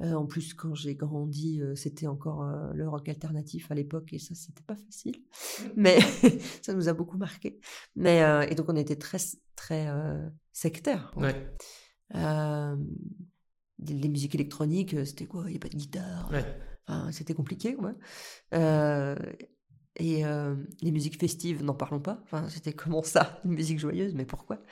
[0.00, 4.12] Euh, en plus, quand j'ai grandi, euh, c'était encore euh, le rock alternatif à l'époque,
[4.12, 5.22] et ça, c'était pas facile.
[5.76, 5.98] Mais
[6.62, 7.60] ça nous a beaucoup marqué.
[7.96, 9.18] Mais et donc, on était très
[9.56, 9.88] très
[10.52, 11.12] sectaires.
[11.16, 11.54] ouais.
[13.82, 15.44] Les, musiques électroniques, c'était quoi?
[15.46, 16.30] Il n'y a pas de guitare.
[16.30, 16.44] Ouais.
[16.86, 17.94] Enfin, c'était compliqué, quoi.
[19.96, 22.20] Et euh, les musiques festives, n'en parlons pas.
[22.22, 24.62] Enfin, c'était comment ça Une musique joyeuse, mais pourquoi?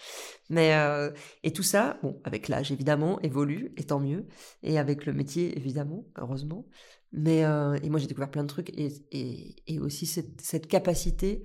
[0.48, 1.10] Mais euh,
[1.42, 4.26] et tout ça, bon, avec l'âge évidemment, évolue, et tant mieux.
[4.62, 6.66] Et avec le métier, évidemment, heureusement.
[7.12, 10.66] Mais euh, et moi, j'ai découvert plein de trucs et, et, et aussi cette, cette
[10.68, 11.44] capacité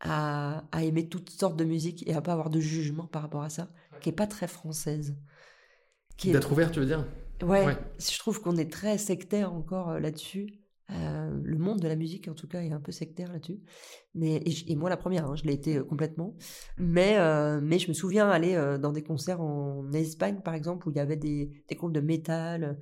[0.00, 3.42] à, à aimer toutes sortes de musique et à pas avoir de jugement par rapport
[3.42, 5.16] à ça, qui est pas très française.
[6.16, 7.04] Qui est- D'être ouvert, tu veux dire?
[7.42, 7.76] Ouais, Ouais.
[7.98, 10.61] je trouve qu'on est très sectaire encore là-dessus.
[10.94, 13.60] Euh, le monde de la musique, en tout cas, est un peu sectaire là-dessus.
[14.14, 16.36] Mais, et, je- et moi, la première, hein, je l'ai été euh, complètement.
[16.76, 20.90] Mais, euh, mais je me souviens aller dans des concerts en Espagne, par exemple, où
[20.90, 22.78] il y avait des, des groupes de métal.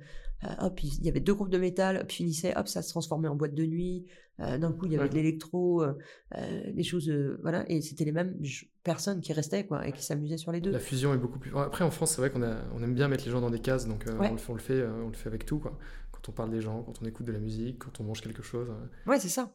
[0.59, 3.35] Hop, il y avait deux groupes de métal, hop, finissait, hop, ça se transformait en
[3.35, 4.07] boîte de nuit.
[4.39, 5.09] D'un coup, il y avait Ouais.
[5.09, 5.83] de l'électro,
[6.73, 7.11] des choses,
[7.43, 7.63] voilà.
[7.71, 8.35] Et c'était les mêmes
[8.83, 10.71] personnes qui restaient, quoi, et qui s'amusaient sur les deux.
[10.71, 11.55] La fusion est beaucoup plus.
[11.55, 13.87] Après, en France, c'est vrai qu'on on aime bien mettre les gens dans des cases,
[13.87, 14.29] donc Ouais.
[14.29, 15.59] on, le fait, on, le fait, on le fait avec tout.
[15.59, 15.77] Quoi.
[16.21, 18.43] Quand on parle des gens, quand on écoute de la musique, quand on mange quelque
[18.43, 18.69] chose.
[18.69, 19.09] euh.
[19.09, 19.53] Ouais, c'est ça.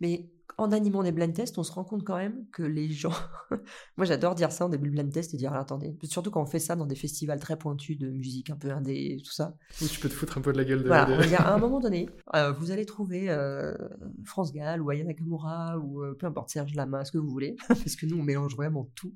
[0.00, 3.12] Mais en animant des blind tests, on se rend compte quand même que les gens.
[3.96, 5.94] Moi, j'adore dire ça en début de blind test et dire ah, attendez.
[6.04, 9.18] Surtout quand on fait ça dans des festivals très pointus de musique un peu indé,
[9.24, 9.54] tout ça.
[9.82, 10.86] Où tu peux te foutre un peu de la gueule de.
[10.86, 13.76] Voilà, on à un moment donné, euh, vous allez trouver euh,
[14.24, 17.56] France Gall ou Aya Nakamura ou euh, peu importe Serge Lama, ce que vous voulez,
[17.68, 19.14] parce que nous on mélange vraiment tout.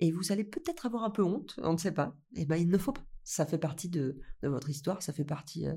[0.00, 2.16] Et vous allez peut-être avoir un peu honte, on ne sait pas.
[2.34, 3.04] Et ben il ne faut pas.
[3.28, 5.74] Ça fait partie de, de votre histoire, ça fait partie, euh,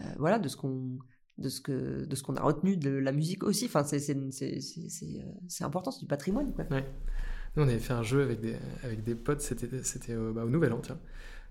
[0.00, 0.98] euh, voilà, de ce qu'on
[1.36, 3.66] de ce que de ce qu'on a retenu de la musique aussi.
[3.66, 6.64] Enfin, c'est euh, c'est important, c'est du patrimoine quoi.
[6.70, 6.86] Ouais.
[7.56, 10.44] Nous, on avait fait un jeu avec des, avec des potes, c'était, c'était euh, bah,
[10.46, 10.98] au Nouvel An, tiens.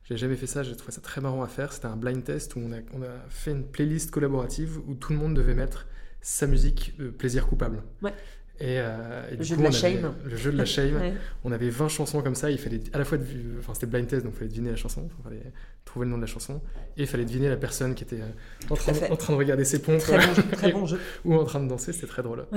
[0.05, 1.71] J'ai jamais fait ça, j'ai trouvé ça très marrant à faire.
[1.71, 5.13] C'était un blind test où on a, on a fait une playlist collaborative où tout
[5.13, 5.85] le monde devait mettre
[6.21, 7.83] sa musique plaisir coupable.
[8.01, 8.13] Ouais.
[8.59, 10.13] Et, euh, et Le du jeu coup, de la on avait- shame.
[10.25, 10.95] Le jeu de la shame.
[11.01, 11.13] Ouais.
[11.43, 13.17] On avait 20 chansons comme ça, il fallait à la fois,
[13.59, 15.53] enfin c'était blind test, donc il fallait deviner la chanson, il fallait
[15.85, 16.61] trouver le nom de la chanson,
[16.97, 19.11] et il fallait deviner la personne qui était euh, en, train, fait.
[19.11, 20.43] en train de regarder ses pompes Très bon jeu.
[20.53, 20.99] Très bon jeu.
[21.23, 22.47] ou en train de danser, c'était très drôle.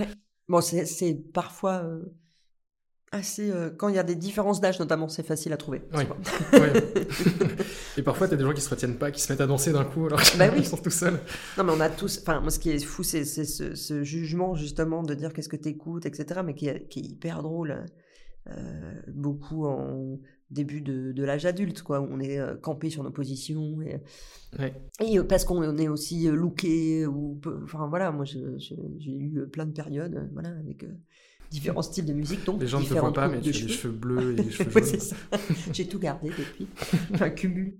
[0.48, 2.00] Bon, c'est c'est parfois euh,
[3.12, 3.50] assez.
[3.50, 5.82] euh, quand il y a des différences d'âge, notamment, c'est facile à trouver.
[5.94, 6.04] Oui.
[7.96, 9.84] et parfois, t'as des gens qui se retiennent pas, qui se mettent à danser d'un
[9.84, 10.64] coup alors qu'ils Bah oui.
[10.66, 11.18] sont tout seuls.
[11.58, 12.20] Non, mais on a tous.
[12.22, 15.56] Enfin, moi, ce qui est fou, c'est ce, ce jugement, justement, de dire qu'est-ce que
[15.56, 17.84] t'écoutes, etc., mais qui est, qui est hyper drôle.
[18.48, 20.18] euh, beaucoup en
[20.50, 22.00] début de, de l'âge adulte, quoi.
[22.00, 23.80] où On est euh, campé sur nos positions.
[23.82, 24.00] Et,
[24.58, 24.74] Ouais.
[25.00, 27.40] et parce qu'on est aussi looké, ou.
[27.64, 30.84] Enfin, voilà, moi, j'ai eu plein de périodes, voilà, avec.
[31.50, 33.68] Différents styles de musique, donc Les gens ne te voient pas, mais tu as des
[33.68, 33.92] cheveux.
[33.92, 35.16] bleus et des cheveux jaunes.
[35.72, 36.68] J'ai tout gardé depuis.
[37.20, 37.76] Un cumul.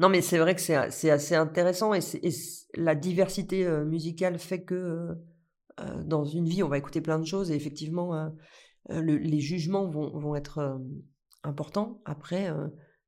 [0.00, 2.00] Non, mais c'est vrai que c'est assez intéressant et,
[2.74, 5.14] la diversité euh, musicale fait que euh,
[5.80, 8.28] euh, dans une vie, on va écouter plein de choses et effectivement, euh,
[8.90, 10.78] le- les jugements vont, vont être
[11.44, 12.00] importants.
[12.04, 12.52] Après,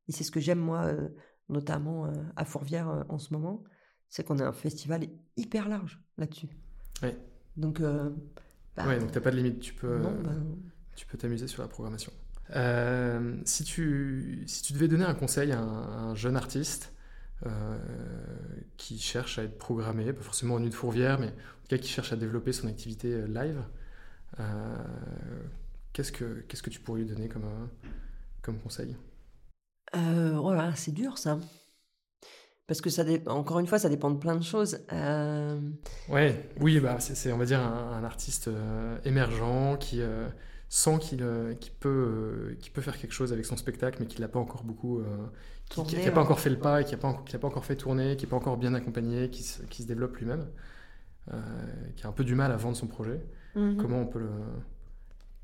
[0.08, 0.92] et c'est ce que j'aime moi,
[1.48, 3.64] notamment à Fourvière en ce moment,
[4.08, 6.48] c'est qu'on a un festival hyper large là-dessus.
[7.02, 7.16] Ouais.
[7.56, 7.80] Donc,
[8.76, 10.30] bah, Ouais, donc t'as pas de limite, tu peux non, bah,
[10.96, 12.12] tu peux t'amuser sur la programmation.
[12.56, 16.92] Euh, si, tu, si tu devais donner un conseil à un, un jeune artiste
[17.46, 17.78] euh,
[18.76, 21.88] qui cherche à être programmé, pas forcément en une fourvière, mais en tout cas qui
[21.88, 23.62] cherche à développer son activité euh, live,
[24.40, 24.76] euh,
[25.92, 27.46] qu'est-ce que qu'est-ce que tu pourrais lui donner comme,
[28.42, 28.94] comme conseil?
[29.94, 31.38] Voilà, c'est dur ça.
[32.70, 34.78] Parce que ça encore une fois, ça dépend de plein de choses.
[34.92, 35.58] Euh,
[36.08, 40.28] Ouais, oui, bah, c'est, on va dire un, un artiste euh, émergent qui euh,
[40.68, 44.20] sent qu'il, euh, peut, euh, qu'il peut faire quelque chose avec son spectacle, mais qu'il
[44.20, 45.04] n'a pas encore beaucoup, euh,
[45.68, 46.18] qui n'a pas ouais.
[46.18, 48.30] encore fait le pas, et qui n'a pas, a pas encore fait tourner, qui n'est
[48.30, 50.46] pas encore bien accompagné, qui se, qui se développe lui-même,
[51.32, 51.40] euh,
[51.96, 53.20] qui a un peu du mal à vendre son projet.
[53.56, 53.78] mhm.
[53.78, 54.30] Comment on peut le...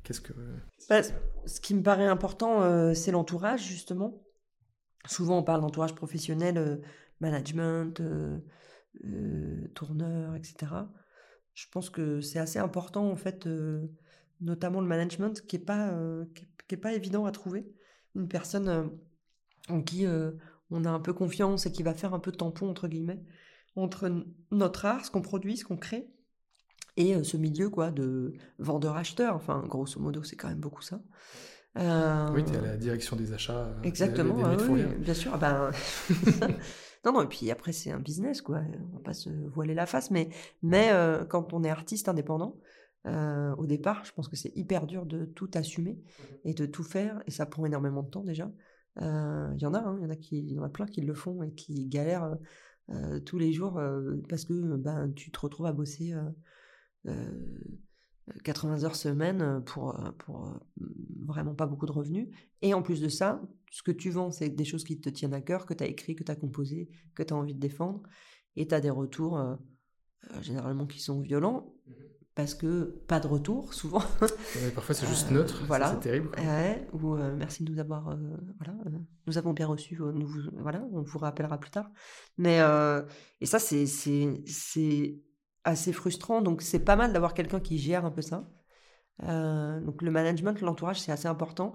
[0.05, 0.33] Qu'est-ce que...
[0.89, 1.01] Bah,
[1.45, 4.23] ce qui me paraît important, euh, c'est l'entourage, justement.
[5.09, 6.77] Souvent, on parle d'entourage professionnel, euh,
[7.21, 8.39] management, euh,
[9.05, 10.73] euh, tourneur, etc.
[11.55, 13.87] Je pense que c'est assez important, en fait, euh,
[14.41, 15.95] notamment le management, qui n'est pas,
[16.35, 17.67] qui est- qui est pas évident à trouver.
[18.15, 18.91] Une personne
[19.69, 20.05] en qui
[20.71, 23.23] on a un peu confiance et qui va faire un peu de tampon, entre guillemets,
[23.77, 26.09] entre notre art, ce qu'on produit, ce qu'on crée,
[26.97, 29.35] et ce milieu quoi de vendeur-acheteur.
[29.37, 31.01] Enfin, grosso modo, c'est quand même beaucoup ça.
[31.79, 33.71] Euh, Oui, tu es à la direction des achats.
[33.83, 35.31] des- Exactement, des, ah oui, bien sûr.
[35.35, 35.71] ah ben,
[37.07, 38.61] non, non, et puis après, c'est un business, quoi.
[38.93, 40.29] On va pas se voiler la face, mais,
[40.63, 42.59] mais euh, quand on est artiste indépendant,
[43.07, 46.01] euh, au départ, je pense que c'est hyper dur de tout assumer
[46.45, 48.51] et de tout faire, et ça prend énormément de temps déjà.
[49.01, 50.69] Euh, Il y en a, hein, il y en a qui, il y en a
[50.69, 52.37] plein qui le font et qui galèrent
[53.25, 53.81] tous les jours
[54.29, 56.23] parce que ben, tu te retrouves à bosser euh,
[57.09, 57.59] euh,
[58.45, 60.61] 80 heures semaine pour, pour
[61.25, 62.29] vraiment pas beaucoup de revenus.
[62.63, 63.41] Et en plus de ça,
[63.77, 65.87] ce que tu vends, c'est des choses qui te tiennent à cœur, que tu as
[65.87, 68.01] écrit, que tu as composé, que tu as envie de défendre.
[68.57, 69.55] Et tu as des retours euh,
[70.31, 71.75] euh, généralement qui sont violents,
[72.35, 72.71] parce que
[73.07, 74.03] pas de retour, souvent.
[74.23, 75.63] Ouais, parfois, c'est juste Euh, neutre.
[75.67, 75.91] voilà.
[75.93, 76.31] C'est terrible.
[76.39, 78.09] Ouais, ou euh, merci de nous avoir.
[78.09, 78.17] euh,
[78.61, 78.75] voilà,
[79.27, 79.97] nous avons bien reçu.
[80.01, 81.91] nous, vous- voilà, on vous rappellera plus tard.
[82.39, 82.59] Mais
[83.43, 85.21] et ça, c'est c'est c'est
[85.65, 86.41] assez frustrant.
[86.41, 88.49] Donc c'est pas mal d'avoir quelqu'un qui gère un peu ça.
[89.87, 91.75] Donc le management, l'entourage, c'est assez important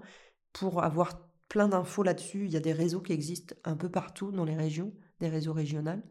[0.54, 1.10] pour avoir
[1.52, 2.46] plein d'infos là-dessus.
[2.46, 5.52] Il y a des réseaux qui existent un peu partout dans les régions, des réseaux
[5.52, 6.02] régionaux.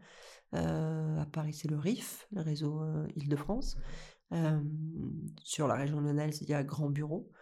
[0.55, 3.79] Euh, à Paris, c'est le RIF, le réseau euh, Île-de-France.
[4.35, 4.61] Euh,
[5.43, 7.33] sur la région lyonnaise, il y a Grand Bureau.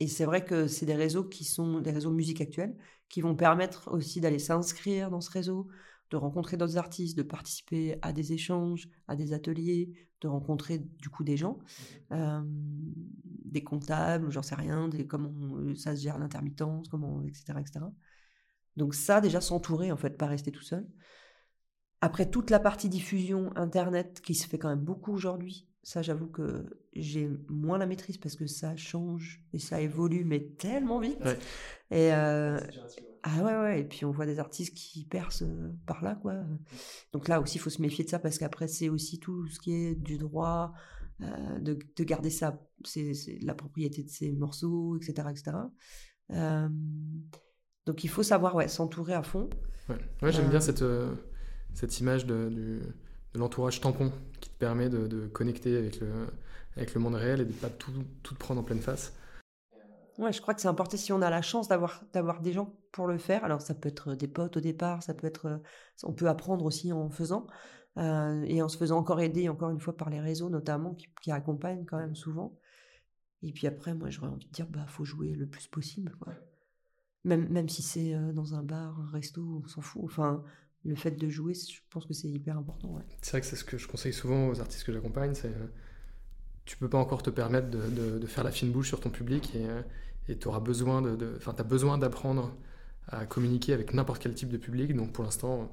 [0.00, 2.74] Et c'est vrai que c'est des réseaux qui sont des réseaux musique actuelle,
[3.10, 5.68] qui vont permettre aussi d'aller s'inscrire dans ce réseau,
[6.12, 11.08] de rencontrer d'autres artistes, de participer à des échanges, à des ateliers, de rencontrer du
[11.08, 11.58] coup des gens,
[12.12, 17.54] euh, des comptables, j'en sais rien, des, comment euh, ça se gère l'intermittence, comment, etc.,
[17.58, 17.86] etc.
[18.76, 20.86] Donc ça, déjà s'entourer en fait, pas rester tout seul.
[22.02, 26.28] Après, toute la partie diffusion Internet qui se fait quand même beaucoup aujourd'hui, ça j'avoue
[26.28, 31.24] que j'ai moins la maîtrise parce que ça change et ça évolue, mais tellement vite.
[31.24, 31.38] Ouais.
[31.90, 32.60] Et euh,
[33.24, 36.34] ah ouais, ouais, et puis on voit des artistes qui percent euh, par là, quoi.
[37.12, 39.60] Donc là aussi, il faut se méfier de ça parce qu'après, c'est aussi tout ce
[39.60, 40.72] qui est du droit,
[41.20, 43.12] euh, de, de garder ça, c'est
[43.42, 45.28] la propriété de ces morceaux, etc.
[45.30, 45.56] etc.
[46.30, 46.68] Euh,
[47.86, 49.48] donc il faut savoir ouais, s'entourer à fond.
[49.88, 50.84] Ouais, Ouais, j'aime bien cette,
[51.74, 52.80] cette image de,
[53.34, 56.08] l'entourage tampon qui te permet de, de connecter avec le,
[56.76, 57.92] avec le monde réel et de ne pas tout,
[58.24, 59.12] tout prendre en pleine face.
[60.18, 62.74] Ouais, je crois que c'est important si on a la chance d'avoir d'avoir des gens
[62.92, 63.44] pour le faire.
[63.44, 65.58] Alors ça peut être des potes au départ, ça peut être, euh,
[66.04, 67.46] on peut apprendre aussi en faisant
[67.98, 71.08] euh, et en se faisant encore aider, encore une fois par les réseaux notamment qui,
[71.22, 72.56] qui accompagnent quand même souvent.
[73.42, 76.32] Et puis après, moi, j'aurais envie de dire, bah, faut jouer le plus possible, quoi.
[77.24, 80.02] Même, même si c'est euh, dans un bar, un resto, on s'en fout.
[80.04, 80.42] Enfin,
[80.84, 82.94] le fait de jouer, je pense que c'est hyper important.
[82.94, 83.02] Ouais.
[83.20, 85.66] C'est vrai que c'est ce que je conseille souvent aux artistes que j'accompagne, c'est euh,
[86.64, 89.10] tu peux pas encore te permettre de, de- de faire la fine bouche sur ton
[89.10, 89.82] public et euh,
[90.28, 92.54] tu auras besoin de, de- t'as besoin d'apprendre
[93.08, 94.94] à communiquer avec n'importe quel type de public.
[94.94, 95.70] Donc pour l'instant,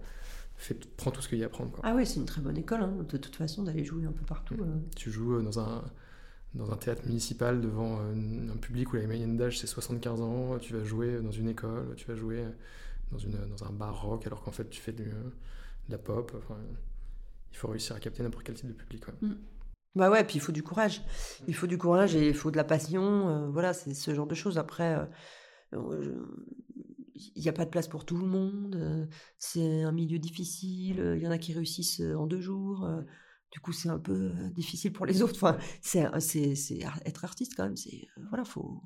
[0.97, 1.71] prends tout ce qu'il y a à prendre.
[1.71, 1.82] Quoi.
[1.84, 4.25] Ah ouais, c'est une très bonne école, hein, de toute façon, d'aller jouer un peu
[4.25, 4.55] partout.
[4.55, 4.61] Mm.
[4.61, 4.80] euh.
[4.95, 5.84] Tu joues euh, dans un,
[6.53, 10.57] dans un théâtre municipal devant euh, un public où la moyenne d'âge c'est 75 ans,
[10.59, 12.43] tu vas jouer dans une école, tu vas jouer
[13.11, 16.32] dans, une, dans un bar rock alors qu'en fait tu fais du, de la pop.
[16.38, 16.57] Enfin,
[17.51, 19.05] il faut réussir à capter n'importe quel type de public.
[19.05, 19.13] quoi.
[19.95, 21.01] Bah ouais, puis il faut du courage.
[21.47, 23.30] Il faut du courage et il faut de la passion.
[23.30, 24.57] euh, voilà, c'est ce genre de choses.
[24.57, 24.99] Après,
[25.73, 26.25] euh,
[27.36, 28.76] il n'y a pas de place pour tout le monde.
[28.76, 29.05] euh,
[29.38, 30.99] c'est un milieu difficile.
[30.99, 32.88] euh, Il y en a qui réussissent euh, en deux jours.
[33.51, 35.36] du coup, c'est un peu difficile pour les autres.
[35.36, 36.03] Enfin, c'est,
[37.05, 37.78] être artiste quand même.
[37.78, 38.84] C'est voilà, faut.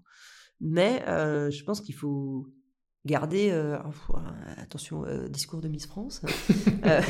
[0.59, 2.47] Mais je pense qu'il faut
[3.05, 3.77] garder euh,
[4.57, 6.21] attention euh, discours de Miss France.
[6.85, 7.01] Euh,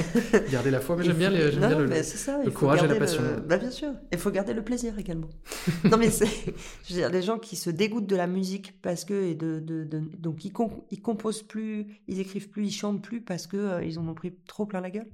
[0.52, 3.24] Garder la foi, mais j'aime bien, les, non, bien le, ça, courage et la passion.
[3.24, 3.92] le- Bah, bien sûr.
[4.12, 5.30] Il faut garder le plaisir également.
[5.92, 6.28] non, mais c'est.
[6.28, 9.16] Je veux dire, les gens qui se dégoûtent de la musique parce que.
[9.16, 13.48] Et de, de- de- donc, ils composent plus, ils écrivent plus, ils chantent plus parce
[13.48, 15.10] que euh, ils en ont pris trop plein la gueule.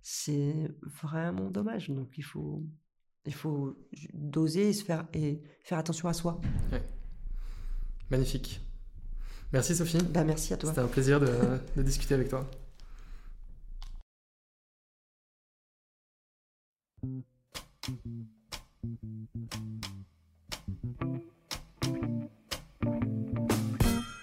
[0.00, 0.54] C'est
[1.02, 1.90] vraiment dommage.
[1.90, 2.62] Donc, il faut.
[3.26, 3.76] Il faut
[4.14, 6.40] doser et, se faire, et faire attention à soi.
[8.10, 8.62] Magnifique.
[9.52, 9.98] Merci Sophie.
[9.98, 10.70] Bah, merci à toi.
[10.70, 11.28] C'était un plaisir de,
[11.76, 12.48] de discuter avec toi.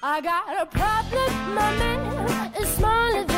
[0.09, 3.36] I got a problem, my man.